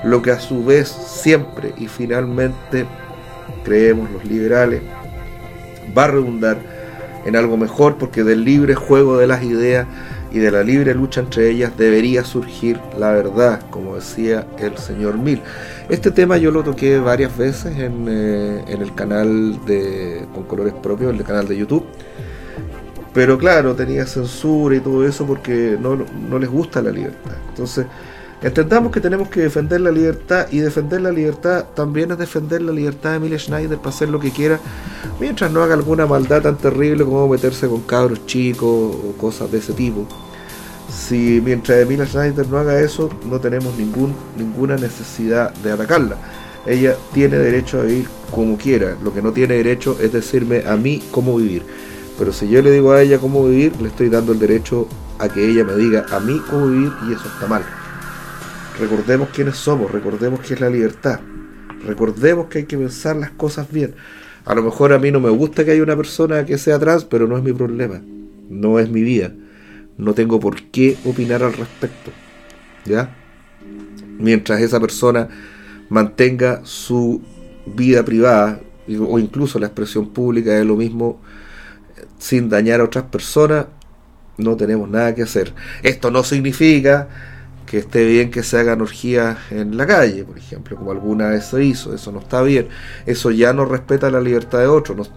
lo 0.05 0.23
que 0.23 0.31
a 0.31 0.41
su 0.41 0.65
vez 0.65 0.89
siempre 0.89 1.75
y 1.79 1.87
finalmente 1.87 2.87
creemos 3.65 4.11
los 4.11 4.25
liberales 4.25 4.83
va 5.97 6.05
a 6.05 6.09
redundar 6.09 6.59
en 7.25 7.37
algo 7.37 7.57
mejor 7.57 7.97
porque 7.97 8.25
del 8.25 8.45
libre 8.45 8.75
juego 8.75 9.19
de 9.19 9.27
las 9.27 9.43
ideas 9.43 9.87
y 10.33 10.39
de 10.39 10.51
la 10.51 10.63
libre 10.63 10.95
lucha 10.95 11.21
entre 11.21 11.51
ellas 11.51 11.73
debería 11.77 12.25
surgir 12.25 12.81
la 12.99 13.13
verdad, 13.13 13.61
como 13.71 13.97
decía 13.97 14.47
el 14.59 14.79
señor 14.79 15.19
Mill. 15.19 15.41
Este 15.89 16.11
tema 16.11 16.39
yo 16.39 16.51
lo 16.51 16.65
toqué 16.65 16.99
varias 16.99 17.37
veces 17.37 17.77
en, 17.79 18.07
eh, 18.09 18.65
en 18.67 18.81
el 18.81 18.95
canal 18.95 19.65
de 19.67 20.27
con 20.35 20.45
colores 20.45 20.73
propios, 20.73 21.15
el 21.15 21.23
canal 21.23 21.47
de 21.47 21.59
YouTube. 21.59 21.85
Pero 23.13 23.37
claro, 23.37 23.75
tenía 23.75 24.07
censura 24.07 24.75
y 24.75 24.81
todo 24.81 25.07
eso 25.07 25.27
porque 25.27 25.77
no, 25.79 25.97
no 26.31 26.39
les 26.39 26.49
gusta 26.49 26.81
la 26.81 26.91
libertad. 26.91 27.35
Entonces, 27.51 27.85
Entendamos 28.43 28.91
que 28.91 29.01
tenemos 29.01 29.29
que 29.29 29.43
defender 29.43 29.81
la 29.81 29.93
libertad 29.93 30.49
y 30.51 30.59
defender 30.59 31.01
la 31.01 31.13
libertad 31.13 31.65
también 31.77 32.11
es 32.11 32.19
defender 32.19 32.61
la 32.61 32.73
libertad 32.73 33.11
de 33.11 33.17
Emile 33.19 33.39
Schneider 33.39 33.79
para 33.79 33.91
hacer 33.91 34.09
lo 34.09 34.19
que 34.19 34.33
quiera 34.33 34.59
mientras 35.21 35.53
no 35.53 35.63
haga 35.63 35.75
alguna 35.75 36.07
maldad 36.07 36.43
tan 36.43 36.57
terrible 36.57 37.05
como 37.05 37.29
meterse 37.29 37.69
con 37.69 37.83
cabros 37.83 38.27
chicos 38.27 38.69
o 38.69 39.13
cosas 39.17 39.53
de 39.53 39.59
ese 39.59 39.73
tipo. 39.75 40.09
Si 40.93 41.41
mientras 41.41 41.79
Emile 41.79 42.05
Schneider 42.05 42.49
no 42.49 42.59
haga 42.59 42.81
eso, 42.81 43.09
no 43.31 43.39
tenemos 43.39 43.79
ningún, 43.79 44.13
ninguna 44.37 44.75
necesidad 44.75 45.55
de 45.55 45.71
atacarla. 45.71 46.17
Ella 46.67 46.97
tiene 47.15 47.39
derecho 47.39 47.79
a 47.79 47.85
vivir 47.85 48.09
como 48.33 48.59
quiera. 48.59 48.97
Lo 49.05 49.15
que 49.15 49.23
no 49.23 49.33
tiene 49.33 49.55
derecho 49.55 49.97
es 50.01 50.13
decirme 50.13 50.65
a 50.67 50.77
mí 50.77 51.01
cómo 51.13 51.37
vivir. 51.37 51.63
Pero 52.19 52.33
si 52.33 52.49
yo 52.49 52.61
le 52.61 52.73
digo 52.73 52.91
a 52.91 53.03
ella 53.03 53.19
cómo 53.19 53.45
vivir, 53.45 53.81
le 53.81 53.87
estoy 53.87 54.09
dando 54.09 54.33
el 54.33 54.41
derecho 54.41 54.89
a 55.21 55.29
que 55.29 55.49
ella 55.49 55.63
me 55.63 55.77
diga 55.77 56.07
a 56.11 56.19
mí 56.19 56.43
cómo 56.51 56.67
vivir 56.67 56.93
y 57.09 57.13
eso 57.13 57.29
está 57.29 57.47
mal. 57.47 57.63
Recordemos 58.79 59.29
quiénes 59.35 59.57
somos, 59.57 59.91
recordemos 59.91 60.41
qué 60.41 60.55
es 60.55 60.61
la 60.61 60.71
libertad. 60.71 61.21
Recordemos 61.85 62.47
que 62.47 62.59
hay 62.59 62.65
que 62.65 62.79
pensar 62.79 63.17
las 63.17 63.31
cosas 63.31 63.71
bien. 63.71 63.95
A 64.45 64.55
lo 64.55 64.63
mejor 64.63 64.93
a 64.93 64.99
mí 64.99 65.11
no 65.11 65.21
me 65.21 65.31
gusta 65.31 65.65
que 65.65 65.73
haya 65.73 65.83
una 65.83 65.97
persona 65.97 66.45
que 66.45 66.59
sea 66.59 66.79
trans, 66.79 67.05
pero 67.05 67.27
no 67.27 67.37
es 67.37 67.43
mi 67.43 67.53
problema. 67.53 68.01
No 68.49 68.79
es 68.79 68.89
mi 68.89 69.03
vida. 69.03 69.33
No 69.99 70.15
tengo 70.15 70.41
por 70.41 70.63
qué 70.63 70.97
opinar 71.05 71.43
al 71.43 71.53
respecto. 71.53 72.11
¿Ya? 72.85 73.15
Mientras 74.19 74.61
esa 74.61 74.81
persona 74.81 75.29
mantenga 75.89 76.61
su 76.65 77.23
vida 77.67 78.05
privada 78.05 78.61
o 79.09 79.19
incluso 79.19 79.59
la 79.59 79.67
expresión 79.67 80.11
pública 80.11 80.59
es 80.59 80.67
lo 80.67 80.77
mismo 80.77 81.21
sin 82.19 82.49
dañar 82.49 82.81
a 82.81 82.85
otras 82.85 83.05
personas, 83.05 83.67
no 84.39 84.57
tenemos 84.57 84.89
nada 84.89 85.15
que 85.15 85.23
hacer. 85.23 85.53
Esto 85.83 86.11
no 86.11 86.25
significa 86.25 87.09
que 87.73 87.79
esté 87.79 88.05
bien 88.05 88.31
que 88.31 88.43
se 88.43 88.59
hagan 88.59 88.83
orgías 88.83 89.39
en 89.51 89.79
la 89.79 89.87
calle, 89.87 90.25
por 90.25 90.37
ejemplo, 90.37 90.77
como 90.77 90.91
alguna 90.91 91.31
vez 91.31 91.47
se 91.47 91.65
hizo, 91.65 91.95
eso 91.95 92.13
no 92.13 92.19
está 92.19 92.43
bien, 92.43 92.69
eso 93.07 93.31
ya 93.31 93.55
no 93.55 93.65
respeta 93.65 94.11
la 94.11 94.21
libertad 94.21 94.59
de 94.59 94.67
otros, 94.67 95.11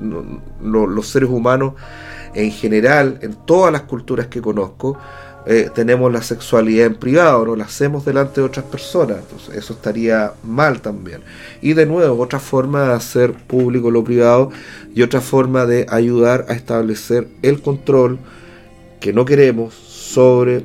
los 0.62 1.08
seres 1.10 1.30
humanos 1.30 1.74
en 2.34 2.52
general, 2.52 3.20
en 3.22 3.34
todas 3.46 3.74
las 3.74 3.82
culturas 3.82 4.28
que 4.28 4.42
conozco, 4.42 4.98
eh, 5.46 5.70
tenemos 5.76 6.14
la 6.14 6.22
sexualidad 6.22 6.86
en 6.86 6.96
privado, 6.96 7.46
no 7.46 7.58
la 7.58 7.66
hacemos 7.66 8.06
delante 8.06 8.40
de 8.40 8.48
otras 8.48 8.64
personas, 8.64 9.18
entonces 9.18 9.54
eso 9.54 9.74
estaría 9.74 10.32
mal 10.42 10.80
también. 10.80 11.24
Y 11.62 11.74
de 11.74 11.86
nuevo, 11.86 12.24
otra 12.24 12.40
forma 12.40 12.88
de 12.88 12.94
hacer 12.94 13.34
público 13.34 13.92
lo 13.92 14.06
privado 14.06 14.50
y 14.96 15.02
otra 15.02 15.20
forma 15.20 15.66
de 15.66 15.88
ayudar 15.90 16.46
a 16.48 16.54
establecer 16.54 17.28
el 17.42 17.62
control 17.62 18.18
que 19.02 19.12
no 19.12 19.26
queremos 19.26 19.74
sobre 19.74 20.64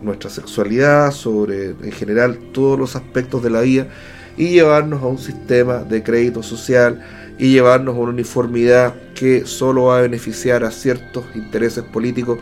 nuestra 0.00 0.30
sexualidad, 0.30 1.10
sobre 1.12 1.70
en 1.70 1.92
general 1.92 2.38
todos 2.52 2.78
los 2.78 2.96
aspectos 2.96 3.42
de 3.42 3.50
la 3.50 3.60
vida 3.60 3.88
y 4.36 4.50
llevarnos 4.50 5.02
a 5.02 5.06
un 5.06 5.18
sistema 5.18 5.78
de 5.78 6.02
crédito 6.02 6.42
social 6.42 7.04
y 7.38 7.50
llevarnos 7.50 7.96
a 7.96 7.98
una 7.98 8.12
uniformidad 8.12 8.94
que 9.14 9.46
solo 9.46 9.84
va 9.84 9.98
a 9.98 10.02
beneficiar 10.02 10.64
a 10.64 10.70
ciertos 10.70 11.24
intereses 11.34 11.84
políticos 11.84 12.38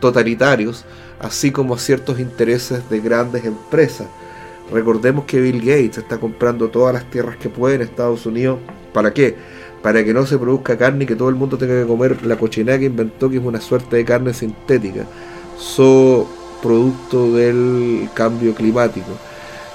totalitarios, 0.00 0.84
así 1.20 1.50
como 1.50 1.74
a 1.74 1.78
ciertos 1.78 2.20
intereses 2.20 2.88
de 2.88 3.00
grandes 3.00 3.44
empresas. 3.44 4.06
Recordemos 4.70 5.24
que 5.24 5.40
Bill 5.40 5.60
Gates 5.60 5.98
está 5.98 6.18
comprando 6.18 6.68
todas 6.68 6.92
las 6.92 7.10
tierras 7.10 7.36
que 7.36 7.48
puede 7.48 7.76
en 7.76 7.82
Estados 7.82 8.26
Unidos. 8.26 8.58
¿Para 8.92 9.12
qué? 9.12 9.36
Para 9.82 10.04
que 10.04 10.12
no 10.12 10.26
se 10.26 10.36
produzca 10.36 10.76
carne 10.76 11.04
y 11.04 11.06
que 11.06 11.16
todo 11.16 11.30
el 11.30 11.36
mundo 11.36 11.56
tenga 11.56 11.80
que 11.80 11.86
comer 11.86 12.24
la 12.26 12.36
cochinada 12.36 12.78
que 12.78 12.84
inventó, 12.84 13.30
que 13.30 13.38
es 13.38 13.42
una 13.42 13.60
suerte 13.60 13.96
de 13.96 14.04
carne 14.04 14.34
sintética. 14.34 15.06
So, 15.56 16.28
producto 16.62 17.32
del 17.32 18.08
cambio 18.14 18.54
climático. 18.54 19.10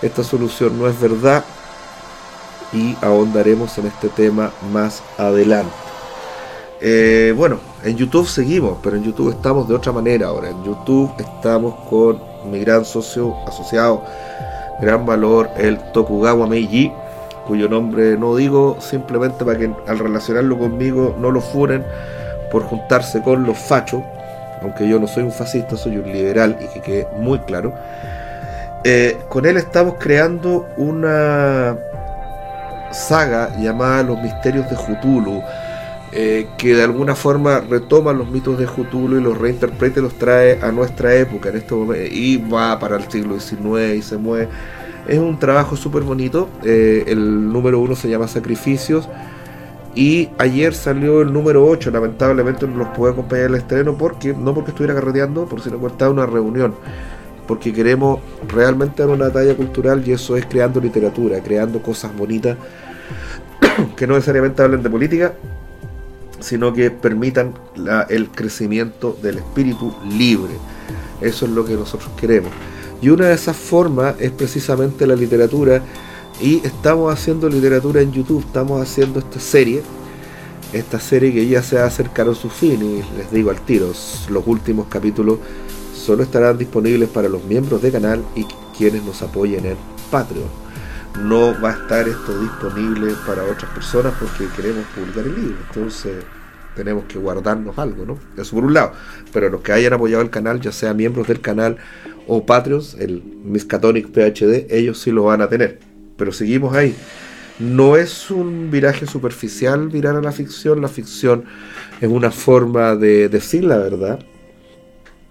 Esta 0.01 0.23
solución 0.23 0.77
no 0.77 0.87
es 0.87 0.99
verdad 0.99 1.43
y 2.73 2.95
ahondaremos 3.01 3.77
en 3.77 3.87
este 3.87 4.09
tema 4.09 4.51
más 4.71 5.03
adelante. 5.17 5.73
Eh, 6.81 7.33
bueno, 7.37 7.59
en 7.83 7.95
YouTube 7.95 8.27
seguimos, 8.27 8.77
pero 8.83 8.97
en 8.97 9.03
YouTube 9.03 9.29
estamos 9.29 9.69
de 9.69 9.75
otra 9.75 9.93
manera 9.93 10.27
ahora. 10.27 10.49
En 10.49 10.63
YouTube 10.63 11.13
estamos 11.17 11.75
con 11.89 12.19
mi 12.51 12.59
gran 12.59 12.83
socio 12.83 13.35
asociado, 13.47 14.03
gran 14.81 15.05
valor, 15.05 15.49
el 15.55 15.79
Tokugawa 15.93 16.45
Meiji, 16.45 16.91
cuyo 17.47 17.69
nombre 17.69 18.17
no 18.17 18.35
digo 18.35 18.77
simplemente 18.81 19.45
para 19.45 19.57
que 19.57 19.71
al 19.87 19.99
relacionarlo 19.99 20.57
conmigo 20.57 21.15
no 21.19 21.31
lo 21.31 21.39
furen 21.39 21.85
por 22.51 22.63
juntarse 22.63 23.21
con 23.21 23.45
los 23.45 23.57
fachos 23.57 24.01
aunque 24.63 24.87
yo 24.87 24.99
no 24.99 25.07
soy 25.07 25.23
un 25.23 25.31
fascista, 25.31 25.77
soy 25.77 25.97
un 25.97 26.11
liberal 26.11 26.57
y 26.59 26.67
que 26.73 26.81
quede 26.81 27.07
muy 27.17 27.39
claro, 27.39 27.73
eh, 28.83 29.17
con 29.29 29.45
él 29.45 29.57
estamos 29.57 29.95
creando 29.99 30.67
una 30.77 31.77
saga 32.91 33.57
llamada 33.59 34.03
Los 34.03 34.21
Misterios 34.21 34.69
de 34.69 34.75
Cthulhu, 34.75 35.41
eh, 36.11 36.47
que 36.57 36.75
de 36.75 36.83
alguna 36.83 37.15
forma 37.15 37.59
retoma 37.61 38.13
los 38.13 38.29
mitos 38.29 38.59
de 38.59 38.65
Cthulhu 38.65 39.17
y 39.17 39.21
los 39.21 39.37
reinterpreta 39.37 39.99
y 39.99 40.03
los 40.03 40.13
trae 40.13 40.59
a 40.61 40.71
nuestra 40.71 41.15
época 41.15 41.49
en 41.49 41.57
este 41.57 41.73
momento, 41.73 42.05
y 42.11 42.37
va 42.37 42.77
para 42.77 42.97
el 42.97 43.09
siglo 43.09 43.39
XIX 43.39 43.95
y 43.95 44.01
se 44.01 44.17
mueve. 44.17 44.49
Es 45.07 45.17
un 45.17 45.39
trabajo 45.39 45.75
súper 45.75 46.03
bonito, 46.03 46.49
eh, 46.63 47.03
el 47.07 47.51
número 47.51 47.79
uno 47.79 47.95
se 47.95 48.09
llama 48.09 48.27
Sacrificios, 48.27 49.09
y 49.95 50.29
ayer 50.39 50.73
salió 50.73 51.21
el 51.21 51.31
número 51.31 51.65
8, 51.65 51.91
lamentablemente 51.91 52.67
no 52.67 52.77
los 52.77 52.87
pude 52.89 53.11
acompañar 53.11 53.45
al 53.45 53.55
estreno 53.55 53.95
porque 53.95 54.33
no 54.33 54.53
porque 54.53 54.71
estuviera 54.71 54.95
carreteando, 54.95 55.45
por 55.45 55.61
si 55.61 55.69
no 55.69 55.85
estaba 55.87 56.11
una 56.11 56.25
reunión. 56.25 56.73
Porque 57.47 57.73
queremos 57.73 58.19
realmente 58.47 59.03
dar 59.03 59.11
una 59.11 59.29
talla 59.29 59.55
cultural 59.55 60.01
y 60.07 60.13
eso 60.13 60.35
es 60.35 60.45
creando 60.45 60.79
literatura, 60.79 61.41
creando 61.41 61.81
cosas 61.81 62.15
bonitas 62.15 62.57
que 63.95 64.07
no 64.07 64.15
necesariamente 64.15 64.63
hablen 64.63 64.81
de 64.81 64.89
política, 64.89 65.33
sino 66.39 66.73
que 66.73 66.89
permitan 66.89 67.53
el 68.09 68.29
crecimiento 68.29 69.17
del 69.21 69.37
espíritu 69.37 69.93
libre. 70.09 70.53
Eso 71.21 71.45
es 71.45 71.51
lo 71.51 71.65
que 71.65 71.73
nosotros 71.73 72.11
queremos. 72.19 72.51
Y 73.01 73.09
una 73.09 73.27
de 73.27 73.35
esas 73.35 73.55
formas 73.55 74.15
es 74.19 74.31
precisamente 74.31 75.05
la 75.05 75.15
literatura 75.15 75.81
y 76.43 76.61
estamos 76.65 77.11
haciendo 77.13 77.47
literatura 77.47 78.01
en 78.01 78.11
YouTube, 78.11 78.43
estamos 78.45 78.81
haciendo 78.81 79.19
esta 79.19 79.39
serie, 79.39 79.81
esta 80.73 80.99
serie 80.99 81.31
que 81.31 81.47
ya 81.47 81.63
se 81.63 81.77
va 81.77 81.83
a 81.83 81.87
acercar 81.87 82.27
a 82.27 82.35
su 82.35 82.49
fin 82.49 82.83
y 82.83 83.17
les 83.17 83.31
digo 83.31 83.49
al 83.49 83.61
tiro, 83.61 83.93
los 84.29 84.43
últimos 84.45 84.87
capítulos 84.87 85.39
solo 85.95 86.21
estarán 86.23 86.57
disponibles 86.57 87.07
para 87.07 87.29
los 87.29 87.45
miembros 87.45 87.81
del 87.81 87.93
canal 87.93 88.21
y 88.35 88.45
quienes 88.77 89.05
nos 89.05 89.21
apoyen 89.21 89.65
en 89.65 89.77
Patreon. 90.11 90.49
No 91.23 91.53
va 91.61 91.69
a 91.69 91.73
estar 91.75 92.09
esto 92.09 92.37
disponible 92.37 93.13
para 93.25 93.43
otras 93.45 93.71
personas 93.71 94.13
porque 94.19 94.53
queremos 94.53 94.83
publicar 94.93 95.23
el 95.23 95.35
libro, 95.35 95.57
entonces 95.69 96.25
tenemos 96.75 97.05
que 97.05 97.19
guardarnos 97.19 97.77
algo, 97.79 98.05
¿no? 98.05 98.19
Eso 98.35 98.55
por 98.55 98.65
un 98.65 98.73
lado. 98.73 98.91
Pero 99.31 99.47
los 99.47 99.61
que 99.61 99.71
hayan 99.71 99.93
apoyado 99.93 100.21
el 100.21 100.29
canal, 100.29 100.59
ya 100.59 100.73
sea 100.73 100.93
miembros 100.93 101.25
del 101.25 101.39
canal 101.39 101.77
o 102.27 102.45
Patreons, 102.45 102.95
el 102.99 103.23
Miskatonic 103.45 104.07
PhD, 104.09 104.67
ellos 104.69 104.99
sí 104.99 105.11
lo 105.11 105.23
van 105.23 105.41
a 105.41 105.47
tener 105.47 105.92
pero 106.17 106.31
seguimos 106.31 106.75
ahí. 106.75 106.95
No 107.59 107.97
es 107.97 108.31
un 108.31 108.71
viraje 108.71 109.05
superficial 109.05 109.89
virar 109.89 110.15
a 110.15 110.21
la 110.21 110.31
ficción, 110.31 110.81
la 110.81 110.87
ficción 110.87 111.45
es 112.01 112.09
una 112.09 112.31
forma 112.31 112.95
de 112.95 113.29
decir 113.29 113.63
la 113.63 113.77
verdad, 113.77 114.19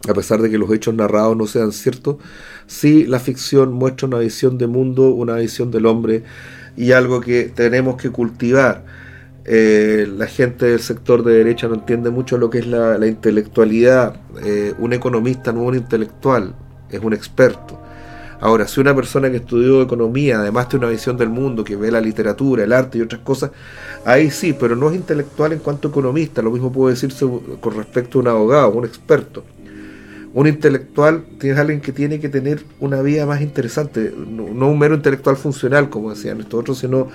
a 0.08 0.14
pesar 0.14 0.40
de 0.40 0.48
que 0.48 0.58
los 0.58 0.70
hechos 0.72 0.94
narrados 0.94 1.36
no 1.36 1.46
sean 1.46 1.72
ciertos, 1.72 2.16
sí 2.66 3.06
la 3.06 3.18
ficción 3.18 3.72
muestra 3.72 4.06
una 4.06 4.18
visión 4.18 4.56
de 4.56 4.68
mundo, 4.68 5.08
una 5.10 5.34
visión 5.36 5.70
del 5.72 5.86
hombre 5.86 6.22
y 6.76 6.92
algo 6.92 7.20
que 7.20 7.44
tenemos 7.54 7.96
que 7.96 8.10
cultivar. 8.10 8.84
Eh, 9.44 10.08
la 10.16 10.26
gente 10.26 10.66
del 10.66 10.78
sector 10.78 11.24
de 11.24 11.34
derecha 11.34 11.66
no 11.66 11.74
entiende 11.74 12.10
mucho 12.10 12.38
lo 12.38 12.50
que 12.50 12.58
es 12.58 12.66
la, 12.68 13.04
intelectualidad. 13.04 14.20
Eh, 14.44 14.74
un 14.78 14.92
economista 14.92 15.52
no 15.52 15.62
es 15.62 15.68
un 15.68 15.74
intelectual, 15.74 16.54
es 16.88 17.00
un 17.00 17.12
experto 17.12 17.82
Ahora, 18.42 18.66
si 18.66 18.80
una 18.80 18.92
persona 18.92 19.30
que 19.30 19.36
estudió 19.36 19.80
economía, 19.80 20.40
además 20.40 20.68
tiene 20.68 20.86
una 20.86 20.92
visión 20.92 21.16
del 21.16 21.28
mundo, 21.28 21.62
que 21.62 21.76
ve 21.76 21.92
la 21.92 22.00
literatura, 22.00 22.64
el 22.64 22.72
arte 22.72 22.98
y 22.98 23.00
otras 23.00 23.20
cosas, 23.20 23.52
ahí 24.04 24.32
sí, 24.32 24.52
pero 24.52 24.74
no 24.74 24.90
es 24.90 24.96
intelectual 24.96 25.52
en 25.52 25.60
cuanto 25.60 25.90
economista. 25.90 26.42
Lo 26.42 26.50
mismo 26.50 26.72
puede 26.72 26.94
decirse 26.94 27.24
con 27.60 27.76
respecto 27.76 28.18
a 28.18 28.22
un 28.22 28.26
abogado, 28.26 28.70
un 28.70 28.84
experto. 28.84 29.44
Un 30.34 30.48
intelectual 30.48 31.22
tiene 31.38 31.60
alguien 31.60 31.80
que 31.80 31.92
tiene 31.92 32.18
que 32.18 32.28
tener 32.28 32.64
una 32.80 33.00
vida 33.00 33.26
más 33.26 33.42
interesante, 33.42 34.12
no, 34.16 34.68
un 34.68 34.76
mero 34.76 34.96
intelectual 34.96 35.36
funcional, 35.36 35.88
como 35.88 36.10
decían 36.10 36.40
estos 36.40 36.58
otros, 36.58 36.78
sino 36.78 37.10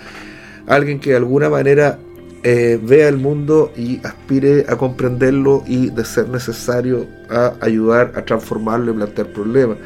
alguien 0.65 1.01
que 1.01 1.09
de 1.09 1.17
alguna 1.17 1.49
manera 1.49 1.99
eh, 2.43 2.79
vea 2.81 3.09
el 3.09 3.17
mundo 3.17 3.73
y 3.75 3.99
aspire 4.05 4.65
a 4.69 4.77
comprenderlo 4.77 5.65
y, 5.67 5.89
de 5.89 6.05
ser 6.05 6.29
necesario, 6.29 7.05
a 7.29 7.55
ayudar 7.59 8.13
a 8.15 8.23
transformarlo 8.23 8.93
y 8.93 8.95
plantear 8.95 9.27
problemas. 9.33 9.77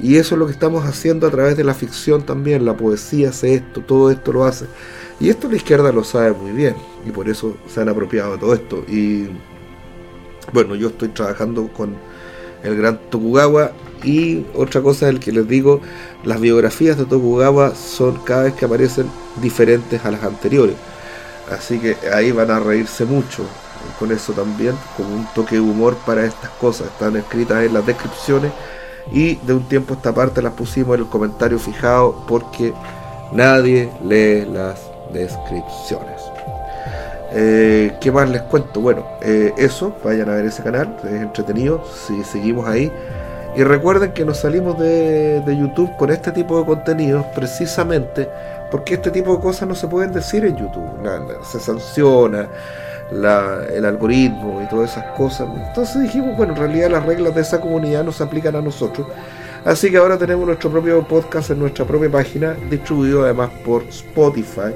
Y 0.00 0.16
eso 0.16 0.34
es 0.34 0.38
lo 0.38 0.46
que 0.46 0.52
estamos 0.52 0.84
haciendo 0.84 1.26
a 1.26 1.30
través 1.30 1.56
de 1.56 1.64
la 1.64 1.74
ficción 1.74 2.22
también. 2.22 2.64
La 2.64 2.76
poesía 2.76 3.30
hace 3.30 3.54
esto, 3.54 3.80
todo 3.80 4.10
esto 4.10 4.32
lo 4.32 4.44
hace. 4.44 4.66
Y 5.18 5.30
esto 5.30 5.48
la 5.48 5.56
izquierda 5.56 5.90
lo 5.92 6.04
sabe 6.04 6.32
muy 6.32 6.52
bien. 6.52 6.76
Y 7.06 7.10
por 7.10 7.28
eso 7.28 7.56
se 7.66 7.80
han 7.80 7.88
apropiado 7.88 8.32
de 8.32 8.38
todo 8.38 8.54
esto. 8.54 8.84
Y 8.88 9.28
bueno, 10.52 10.74
yo 10.74 10.88
estoy 10.88 11.08
trabajando 11.08 11.68
con 11.68 11.94
el 12.62 12.76
gran 12.76 12.98
Tokugawa. 13.10 13.72
Y 14.04 14.44
otra 14.54 14.82
cosa 14.82 15.08
es 15.08 15.14
el 15.14 15.20
que 15.20 15.32
les 15.32 15.48
digo, 15.48 15.80
las 16.24 16.40
biografías 16.40 16.98
de 16.98 17.06
Tokugawa 17.06 17.74
son 17.74 18.18
cada 18.24 18.44
vez 18.44 18.54
que 18.54 18.66
aparecen 18.66 19.06
diferentes 19.40 20.04
a 20.04 20.10
las 20.10 20.22
anteriores. 20.22 20.76
Así 21.50 21.78
que 21.78 21.96
ahí 22.12 22.32
van 22.32 22.50
a 22.50 22.60
reírse 22.60 23.04
mucho 23.06 23.44
con 23.98 24.12
eso 24.12 24.32
también, 24.32 24.74
con 24.96 25.06
un 25.06 25.26
toque 25.34 25.54
de 25.54 25.60
humor 25.60 25.96
para 26.04 26.26
estas 26.26 26.50
cosas. 26.50 26.88
Están 26.88 27.16
escritas 27.16 27.64
en 27.64 27.72
las 27.72 27.86
descripciones 27.86 28.52
y 29.12 29.36
de 29.36 29.54
un 29.54 29.68
tiempo 29.68 29.94
a 29.94 29.96
esta 29.96 30.12
parte 30.12 30.42
las 30.42 30.52
pusimos 30.52 30.96
en 30.96 31.02
el 31.02 31.08
comentario 31.08 31.58
fijado 31.58 32.24
porque 32.26 32.72
nadie 33.32 33.90
lee 34.04 34.44
las 34.52 34.80
descripciones. 35.12 36.22
Eh, 37.32 37.96
¿Qué 38.00 38.10
más 38.10 38.28
les 38.30 38.42
cuento? 38.42 38.80
Bueno, 38.80 39.04
eh, 39.20 39.52
eso, 39.56 39.94
vayan 40.04 40.30
a 40.30 40.34
ver 40.34 40.46
ese 40.46 40.62
canal, 40.62 40.96
es 41.04 41.22
entretenido, 41.22 41.82
si 42.06 42.22
seguimos 42.24 42.66
ahí. 42.66 42.90
Y 43.56 43.64
recuerden 43.64 44.12
que 44.12 44.24
nos 44.24 44.38
salimos 44.38 44.78
de, 44.78 45.40
de 45.40 45.56
YouTube 45.56 45.96
con 45.96 46.10
este 46.10 46.30
tipo 46.30 46.58
de 46.58 46.66
contenidos 46.66 47.24
precisamente 47.34 48.28
porque 48.70 48.94
este 48.94 49.10
tipo 49.10 49.36
de 49.36 49.42
cosas 49.42 49.68
no 49.68 49.74
se 49.74 49.86
pueden 49.86 50.12
decir 50.12 50.44
en 50.44 50.56
YouTube, 50.56 50.90
se 51.44 51.60
sanciona 51.60 52.48
el 53.10 53.84
algoritmo 53.84 54.62
y 54.64 54.68
todas 54.68 54.92
esas 54.92 55.04
cosas. 55.16 55.48
Entonces 55.68 56.02
dijimos, 56.02 56.36
bueno, 56.36 56.54
en 56.54 56.58
realidad 56.58 56.90
las 56.90 57.06
reglas 57.06 57.34
de 57.34 57.42
esa 57.42 57.60
comunidad 57.60 58.04
no 58.04 58.12
se 58.12 58.22
aplican 58.24 58.56
a 58.56 58.60
nosotros. 58.60 59.06
Así 59.64 59.90
que 59.90 59.96
ahora 59.96 60.16
tenemos 60.16 60.46
nuestro 60.46 60.70
propio 60.70 61.02
podcast 61.06 61.50
en 61.50 61.58
nuestra 61.58 61.84
propia 61.84 62.10
página, 62.10 62.54
distribuido 62.70 63.24
además 63.24 63.50
por 63.64 63.82
Spotify, 63.84 64.72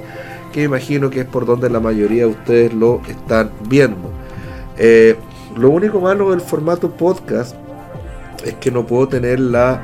que 0.52 0.64
imagino 0.64 1.10
que 1.10 1.20
es 1.20 1.26
por 1.26 1.46
donde 1.46 1.70
la 1.70 1.80
mayoría 1.80 2.24
de 2.24 2.30
ustedes 2.30 2.74
lo 2.74 3.00
están 3.08 3.50
viendo. 3.68 4.10
Eh, 4.76 5.16
lo 5.56 5.70
único 5.70 6.00
malo 6.00 6.30
del 6.30 6.40
formato 6.40 6.90
podcast 6.90 7.54
es 8.44 8.54
que 8.54 8.70
no 8.70 8.86
puedo 8.86 9.06
tener 9.08 9.38
la 9.38 9.82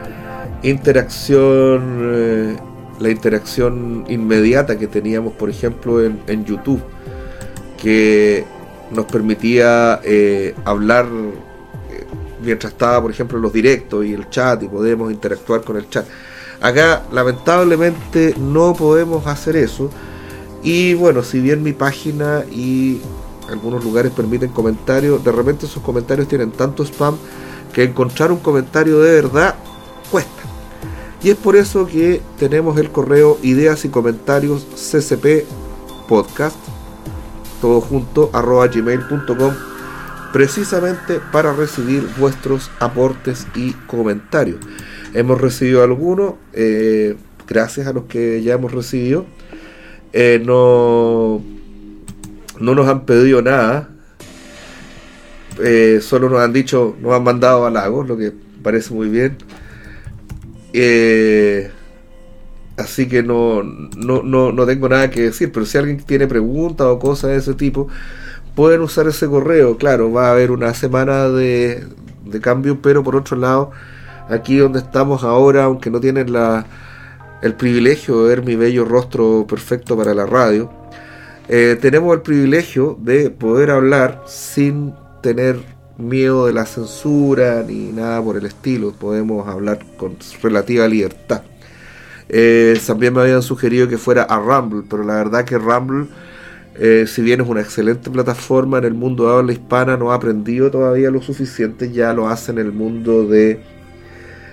interacción 0.63 2.01
eh, 2.03 2.57
la 2.99 3.11
interacción 3.11 4.05
inmediata 4.09 4.79
que 4.79 4.87
teníamos, 4.87 5.35
por 5.35 5.51
ejemplo, 5.51 6.03
en, 6.03 6.45
YouTube, 6.45 6.81
que 7.81 8.45
nos 8.91 9.07
permitía 9.07 10.01
eh, 10.05 10.55
hablar 10.65 11.07
eh, 11.07 12.07
mientras 12.43 12.73
estaba, 12.73 13.03
por 13.03 13.11
ejemplo, 13.11 13.39
los 13.39 13.53
directos 13.53 14.05
y 14.05 14.15
el 14.15 14.29
chat 14.31 14.63
y 14.63 14.69
podemos 14.69 15.11
interactuar 15.13 15.63
con 15.63 15.77
el 15.77 15.89
chat. 15.89 16.07
Acá, 16.61 17.03
lamentablemente, 17.13 18.35
no 18.39 18.75
podemos 18.75 19.27
hacer 19.27 19.57
eso. 19.57 19.91
Y 20.63 20.95
bueno, 20.95 21.23
si 21.23 21.41
bien 21.41 21.63
mi 21.63 21.73
página 21.73 22.45
y 22.51 23.01
algunos 23.49 23.85
lugares 23.85 24.13
permiten 24.13 24.51
comentarios, 24.51 25.23
de 25.23 25.33
repente 25.33 25.67
esos 25.67 25.83
comentarios 25.83 26.29
tienen 26.29 26.51
tanto 26.51 26.85
spam 26.85 27.17
que 27.73 27.85
encontrar 27.85 28.33
un 28.33 28.39
comentario 28.39 29.01
de 29.01 29.13
verdad 29.13 29.55
cuesta. 30.11 30.31
Y 31.23 31.31
es 31.31 31.37
por 31.37 31.57
eso 31.57 31.87
que 31.87 32.21
tenemos 32.39 32.79
el 32.79 32.91
correo 32.91 33.39
ideas 33.43 33.85
y 33.85 33.89
comentarios 33.89 34.67
ccp 34.75 35.45
podcast, 36.09 36.57
todo 37.61 37.81
junto, 37.81 38.31
arroba 38.33 38.67
gmail.com, 38.69 39.55
precisamente 40.33 41.21
para 41.33 41.53
recibir 41.53 42.07
vuestros 42.19 42.71
aportes 42.81 43.47
y 43.55 43.73
comentarios. 43.87 44.59
Hemos 45.15 45.41
recibido 45.41 45.83
algunos, 45.83 46.35
eh, 46.53 47.17
gracias 47.47 47.87
a 47.87 47.93
los 47.93 48.05
que 48.05 48.43
ya 48.43 48.55
hemos 48.55 48.73
recibido. 48.73 49.27
Eh, 50.13 50.43
no, 50.45 51.43
no 52.61 52.75
nos 52.75 52.89
han 52.89 53.05
pedido 53.07 53.43
nada, 53.43 53.91
eh, 55.63 56.01
solo 56.03 56.29
nos 56.29 56.41
han 56.41 56.53
dicho, 56.53 56.97
nos 57.01 57.13
han 57.13 57.25
mandado 57.25 57.67
halagos, 57.67 58.07
lo 58.07 58.17
que 58.17 58.33
parece 58.63 58.93
muy 58.93 59.09
bien. 59.09 59.37
Así 62.77 63.09
que 63.09 63.23
no, 63.23 63.63
no, 63.63 64.67
tengo 64.67 64.89
nada 64.89 65.11
que 65.11 65.23
decir, 65.23 65.53
pero 65.53 65.67
si 65.67 65.79
alguien 65.79 65.99
tiene 65.99 66.27
preguntas 66.27 66.87
o 66.87 66.99
cosas 66.99 67.31
de 67.31 67.37
ese 67.37 67.55
tipo, 67.55 67.89
pueden 68.55 68.81
usar 68.81 69.07
ese 69.09 69.27
correo. 69.27 69.77
Claro, 69.77 70.13
va 70.13 70.29
a 70.29 70.33
haber 70.33 70.51
una 70.51 70.75
semana 70.75 71.29
de, 71.29 71.87
de 72.25 72.41
cambio, 72.41 72.81
pero 72.83 73.03
por 73.03 73.17
otro 73.17 73.37
lado, 73.37 73.71
aquí 74.29 74.57
donde 74.59 74.81
estamos 74.81 75.25
ahora, 75.25 75.65
aunque 75.65 75.91
no 75.91 76.01
tienen 76.01 76.33
la, 76.33 76.67
el 77.43 77.55
privilegio 77.55 78.23
de 78.23 78.29
ver 78.29 78.45
mi 78.45 78.57
bello 78.57 78.85
rostro 78.85 79.47
perfecto 79.49 79.97
para 79.97 80.15
la 80.15 80.27
radio, 80.27 80.71
eh, 81.49 81.79
tenemos 81.81 82.15
el 82.15 82.23
privilegio 82.23 82.99
de 83.01 83.31
poder 83.31 83.71
hablar 83.71 84.25
sin 84.27 84.95
tener 85.23 85.57
miedo 85.97 86.47
de 86.47 86.53
la 86.53 86.67
censura 86.67 87.65
ni 87.67 87.93
nada 87.93 88.23
por 88.23 88.37
el 88.37 88.47
estilo. 88.47 88.93
Podemos 88.93 89.47
hablar 89.49 89.79
con 89.97 90.17
relativa 90.43 90.89
libertad. 90.89 91.43
Eh, 92.29 92.79
también 92.87 93.15
me 93.15 93.21
habían 93.21 93.43
sugerido 93.43 93.89
que 93.89 93.99
fuera 93.99 94.23
a 94.23 94.39
Rumble, 94.39 94.83
pero 94.89 95.05
la 95.05 95.15
verdad 95.15 95.45
que 95.45 95.59
Rumble, 95.59 96.07
eh, 96.75 97.05
si 97.07 97.23
bien 97.23 97.41
es 97.41 97.49
una 97.49 97.61
excelente 97.61 98.11
plataforma 98.11 98.79
en 98.79 98.85
el 98.85 98.95
mundo 98.95 99.27
de 99.27 99.39
habla 99.39 99.53
hispana, 99.53 99.97
no 99.97 100.11
ha 100.11 100.17
aprendido 100.17 100.71
todavía 100.71 101.11
lo 101.11 101.23
suficiente, 101.23 101.93
ya 101.93 102.13
lo 102.13 102.29
hace 102.29 102.53
en 102.53 102.59
el 102.59 102.73
mundo 102.73 103.27
de 103.27 103.61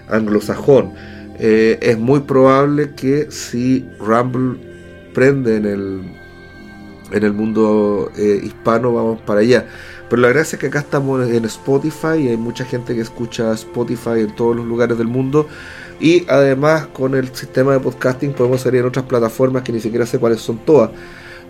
anglosajón. 0.10 0.94
Eh, 1.40 1.80
es 1.82 1.98
muy 1.98 2.22
probable 2.22 2.94
que 2.96 3.32
si 3.32 3.88
Rumble 4.00 4.60
prende 5.14 5.58
en 5.58 5.66
el, 5.66 6.02
en 7.12 7.24
el 7.24 7.34
mundo 7.34 8.12
hispano, 8.16 8.94
vamos 8.94 9.22
para 9.22 9.40
allá. 9.40 9.66
Pero 10.10 10.22
la 10.22 10.30
gracia 10.30 10.58
es 10.58 10.60
que 10.60 10.68
acá 10.68 10.80
estamos 10.80 11.28
en 11.28 11.44
Spotify 11.46 12.18
y 12.20 12.28
hay 12.28 12.38
mucha 12.38 12.66
gente 12.66 12.94
que 12.94 13.02
escucha 13.02 13.52
Spotify 13.54 14.20
en 14.20 14.36
todos 14.36 14.56
los 14.56 14.66
lugares 14.66 14.98
del 15.00 15.08
mundo. 15.08 15.48
Y 16.00 16.26
además 16.30 16.88
con 16.88 17.16
el 17.16 17.34
sistema 17.36 17.74
de 17.74 17.80
podcasting 17.80 18.34
podemos 18.34 18.62
salir 18.62 18.82
en 18.82 18.88
otras 18.88 19.06
plataformas 19.06 19.64
que 19.64 19.72
ni 19.72 19.80
siquiera 19.80 20.06
sé 20.06 20.20
cuáles 20.20 20.42
son 20.42 20.58
todas. 20.60 20.92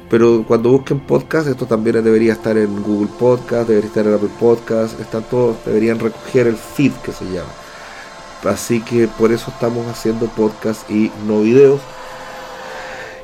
Pero 0.09 0.43
cuando 0.47 0.69
busquen 0.69 0.99
podcast, 0.99 1.47
esto 1.47 1.65
también 1.65 2.03
debería 2.03 2.33
estar 2.33 2.57
en 2.57 2.83
Google 2.83 3.09
Podcast, 3.17 3.67
debería 3.67 3.87
estar 3.87 4.05
en 4.05 4.13
Apple 4.13 4.29
Podcast, 4.39 4.99
están 4.99 5.23
todos, 5.23 5.57
deberían 5.65 5.99
recoger 5.99 6.47
el 6.47 6.55
feed 6.55 6.91
que 7.03 7.11
se 7.11 7.25
llama. 7.25 7.49
Así 8.43 8.81
que 8.81 9.07
por 9.07 9.31
eso 9.31 9.51
estamos 9.51 9.87
haciendo 9.87 10.27
podcast 10.27 10.89
y 10.89 11.11
no 11.25 11.41
videos. 11.41 11.79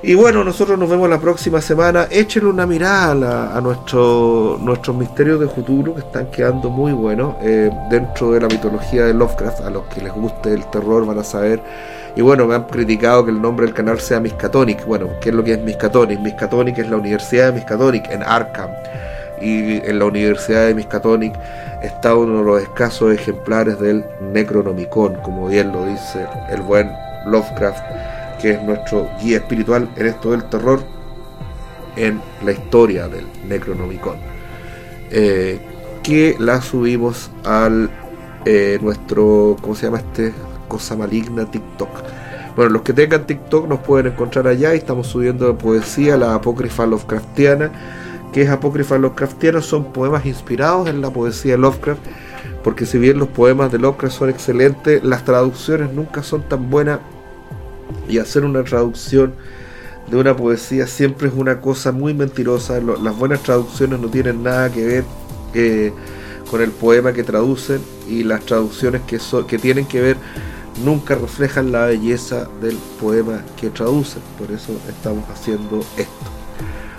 Y 0.01 0.13
bueno, 0.13 0.45
nosotros 0.45 0.79
nos 0.79 0.89
vemos 0.89 1.09
la 1.09 1.19
próxima 1.19 1.59
semana. 1.59 2.07
Échenle 2.09 2.49
una 2.49 2.65
mirada 2.65 3.55
a, 3.55 3.59
nuestro, 3.59 4.57
nuestros 4.61 4.95
misterios 4.95 5.41
de 5.41 5.47
futuro 5.49 5.93
que 5.93 5.99
están 5.99 6.27
quedando 6.27 6.69
muy 6.69 6.93
buenos 6.93 7.35
eh, 7.41 7.69
dentro 7.89 8.31
de 8.31 8.39
la 8.39 8.47
mitología 8.47 9.05
de 9.05 9.13
Lovecraft. 9.13 9.59
A 9.59 9.69
los 9.69 9.83
que 9.87 9.99
les 9.99 10.13
guste 10.13 10.53
el 10.53 10.65
terror 10.67 11.05
van 11.05 11.19
a 11.19 11.23
saber. 11.25 11.61
Y 12.15 12.21
bueno, 12.21 12.45
me 12.45 12.55
han 12.55 12.63
criticado 12.63 13.25
que 13.25 13.31
el 13.31 13.41
nombre 13.41 13.65
del 13.65 13.75
canal 13.75 13.99
sea 13.99 14.21
Miskatonic. 14.21 14.85
Bueno, 14.85 15.09
¿qué 15.19 15.29
es 15.29 15.35
lo 15.35 15.43
que 15.43 15.53
es 15.53 15.59
Miskatonic? 15.61 16.19
Miskatonic 16.21 16.77
es 16.77 16.89
la 16.89 16.95
Universidad 16.95 17.47
de 17.47 17.59
Miskatonic 17.59 18.09
en 18.09 18.23
Arkham. 18.23 18.69
Y 19.41 19.85
en 19.85 19.99
la 19.99 20.05
Universidad 20.05 20.67
de 20.67 20.75
Miskatonic 20.75 21.33
está 21.83 22.15
uno 22.15 22.37
de 22.37 22.43
los 22.45 22.61
escasos 22.61 23.13
ejemplares 23.13 23.77
del 23.81 24.05
Necronomicon, 24.31 25.15
como 25.15 25.47
bien 25.47 25.73
lo 25.73 25.85
dice 25.85 26.25
el 26.49 26.61
buen 26.61 26.89
Lovecraft 27.25 27.83
que 28.41 28.51
es 28.51 28.63
nuestro 28.63 29.09
guía 29.21 29.37
espiritual 29.37 29.89
en 29.95 30.07
esto 30.07 30.31
del 30.31 30.43
terror 30.45 30.81
en 31.95 32.21
la 32.43 32.51
historia 32.51 33.07
del 33.07 33.25
Necronomicon. 33.47 34.17
Eh, 35.11 35.59
que 36.03 36.35
la 36.39 36.61
subimos 36.61 37.29
al 37.43 37.89
eh, 38.45 38.79
nuestro, 38.81 39.57
¿cómo 39.61 39.75
se 39.75 39.85
llama 39.85 39.99
este? 39.99 40.33
Cosa 40.67 40.95
maligna 40.95 41.49
TikTok. 41.49 41.89
Bueno, 42.55 42.71
los 42.71 42.81
que 42.83 42.93
tengan 42.93 43.25
TikTok 43.25 43.67
nos 43.67 43.79
pueden 43.79 44.07
encontrar 44.07 44.47
allá 44.47 44.73
y 44.73 44.77
estamos 44.77 45.07
subiendo 45.07 45.57
poesía, 45.57 46.17
la 46.17 46.35
apócrifa 46.35 46.85
Lovecraftiana. 46.85 47.71
que 48.31 48.43
es 48.43 48.49
apócrifa 48.49 48.97
Lovecraftiana? 48.97 49.61
Son 49.61 49.91
poemas 49.91 50.25
inspirados 50.25 50.87
en 50.89 51.01
la 51.01 51.09
poesía 51.09 51.53
de 51.53 51.57
Lovecraft 51.57 52.01
porque 52.63 52.85
si 52.85 52.97
bien 52.97 53.17
los 53.19 53.29
poemas 53.29 53.71
de 53.71 53.79
Lovecraft 53.79 54.15
son 54.15 54.29
excelentes, 54.29 55.03
las 55.03 55.23
traducciones 55.23 55.93
nunca 55.93 56.23
son 56.23 56.41
tan 56.43 56.69
buenas 56.69 56.99
y 58.07 58.17
hacer 58.17 58.43
una 58.43 58.63
traducción 58.63 59.33
de 60.09 60.17
una 60.17 60.35
poesía 60.35 60.87
siempre 60.87 61.27
es 61.27 61.33
una 61.35 61.61
cosa 61.61 61.91
muy 61.91 62.13
mentirosa. 62.13 62.79
las 62.79 63.17
buenas 63.17 63.43
traducciones 63.43 63.99
no 63.99 64.09
tienen 64.09 64.43
nada 64.43 64.71
que 64.71 64.85
ver 64.85 65.03
eh, 65.53 65.93
con 66.49 66.61
el 66.61 66.71
poema 66.71 67.13
que 67.13 67.23
traducen 67.23 67.79
y 68.07 68.23
las 68.23 68.45
traducciones 68.45 69.01
que, 69.03 69.19
que 69.47 69.57
tienen 69.59 69.85
que 69.85 70.01
ver 70.01 70.17
nunca 70.83 71.15
reflejan 71.15 71.71
la 71.71 71.85
belleza 71.85 72.47
del 72.61 72.77
poema 72.99 73.43
que 73.59 73.69
traducen. 73.69 74.21
Por 74.37 74.51
eso 74.51 74.73
estamos 74.87 75.29
haciendo 75.29 75.79
esto. 75.97 76.39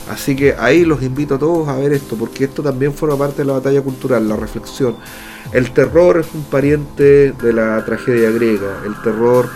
Así 0.09 0.35
que 0.35 0.55
ahí 0.59 0.85
los 0.85 1.03
invito 1.03 1.37
a 1.37 1.39
todos 1.39 1.69
a 1.69 1.77
ver 1.77 1.93
esto, 1.93 2.17
porque 2.17 2.45
esto 2.45 2.63
también 2.63 2.93
forma 2.93 3.17
parte 3.17 3.39
de 3.39 3.45
la 3.45 3.55
batalla 3.55 3.81
cultural, 3.81 4.29
la 4.29 4.37
reflexión. 4.37 4.97
El 5.53 5.71
terror 5.73 6.19
es 6.19 6.27
un 6.35 6.43
pariente 6.45 7.33
de 7.33 7.53
la 7.53 7.85
tragedia 7.85 8.31
griega. 8.31 8.83
El 8.85 9.01
terror 9.03 9.49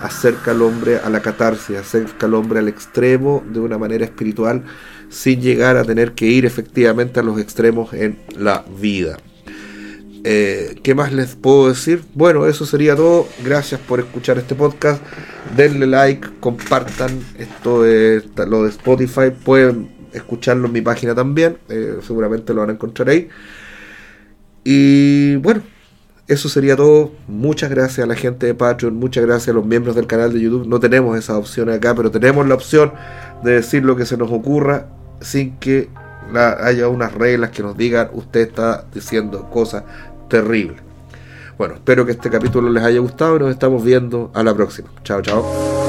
acerca 0.00 0.52
al 0.52 0.62
hombre 0.62 0.98
a 0.98 1.10
la 1.10 1.20
catarsis, 1.20 1.76
acerca 1.76 2.26
al 2.26 2.34
hombre 2.34 2.58
al 2.58 2.68
extremo 2.68 3.44
de 3.50 3.60
una 3.60 3.78
manera 3.78 4.04
espiritual, 4.04 4.64
sin 5.08 5.40
llegar 5.40 5.76
a 5.76 5.84
tener 5.84 6.12
que 6.12 6.26
ir 6.26 6.46
efectivamente 6.46 7.20
a 7.20 7.22
los 7.22 7.40
extremos 7.40 7.92
en 7.92 8.18
la 8.36 8.64
vida. 8.80 9.18
Eh, 10.24 10.76
¿Qué 10.82 10.94
más 10.94 11.12
les 11.12 11.36
puedo 11.36 11.68
decir? 11.68 12.02
Bueno, 12.14 12.46
eso 12.46 12.66
sería 12.66 12.96
todo. 12.96 13.28
Gracias 13.44 13.80
por 13.80 14.00
escuchar 14.00 14.38
este 14.38 14.54
podcast. 14.54 15.02
Denle 15.56 15.86
like, 15.86 16.28
compartan 16.40 17.20
esto 17.38 17.82
de 17.82 18.22
lo 18.46 18.64
de 18.64 18.70
Spotify. 18.70 19.30
Pueden 19.44 19.90
escucharlo 20.12 20.66
en 20.66 20.72
mi 20.72 20.80
página 20.80 21.14
también. 21.14 21.58
Eh, 21.68 21.98
seguramente 22.06 22.52
lo 22.52 22.60
van 22.60 22.70
a 22.70 22.72
encontrar 22.72 23.08
ahí. 23.08 23.28
Y 24.64 25.36
bueno, 25.36 25.62
eso 26.28 26.48
sería 26.48 26.76
todo. 26.76 27.10
Muchas 27.26 27.70
gracias 27.70 28.04
a 28.04 28.06
la 28.06 28.14
gente 28.14 28.46
de 28.46 28.54
Patreon. 28.54 28.94
Muchas 28.94 29.24
gracias 29.24 29.48
a 29.48 29.52
los 29.54 29.66
miembros 29.66 29.96
del 29.96 30.06
canal 30.06 30.32
de 30.32 30.40
YouTube. 30.40 30.68
No 30.68 30.78
tenemos 30.78 31.18
esa 31.18 31.36
opción 31.36 31.70
acá, 31.70 31.94
pero 31.94 32.10
tenemos 32.10 32.46
la 32.46 32.54
opción 32.54 32.92
de 33.42 33.52
decir 33.52 33.82
lo 33.82 33.96
que 33.96 34.04
se 34.04 34.16
nos 34.16 34.30
ocurra 34.30 34.86
sin 35.20 35.56
que 35.56 35.88
haya 36.34 36.88
unas 36.88 37.14
reglas 37.14 37.50
que 37.50 37.62
nos 37.62 37.76
digan 37.76 38.10
usted 38.12 38.40
está 38.40 38.84
diciendo 38.92 39.48
cosas 39.50 39.84
terrible. 40.28 40.76
Bueno, 41.56 41.74
espero 41.74 42.04
que 42.06 42.12
este 42.12 42.30
capítulo 42.30 42.70
les 42.70 42.84
haya 42.84 43.00
gustado 43.00 43.36
y 43.36 43.38
nos 43.40 43.50
estamos 43.50 43.82
viendo 43.82 44.30
a 44.34 44.44
la 44.44 44.54
próxima. 44.54 44.90
Chao, 45.02 45.22
chao. 45.22 45.87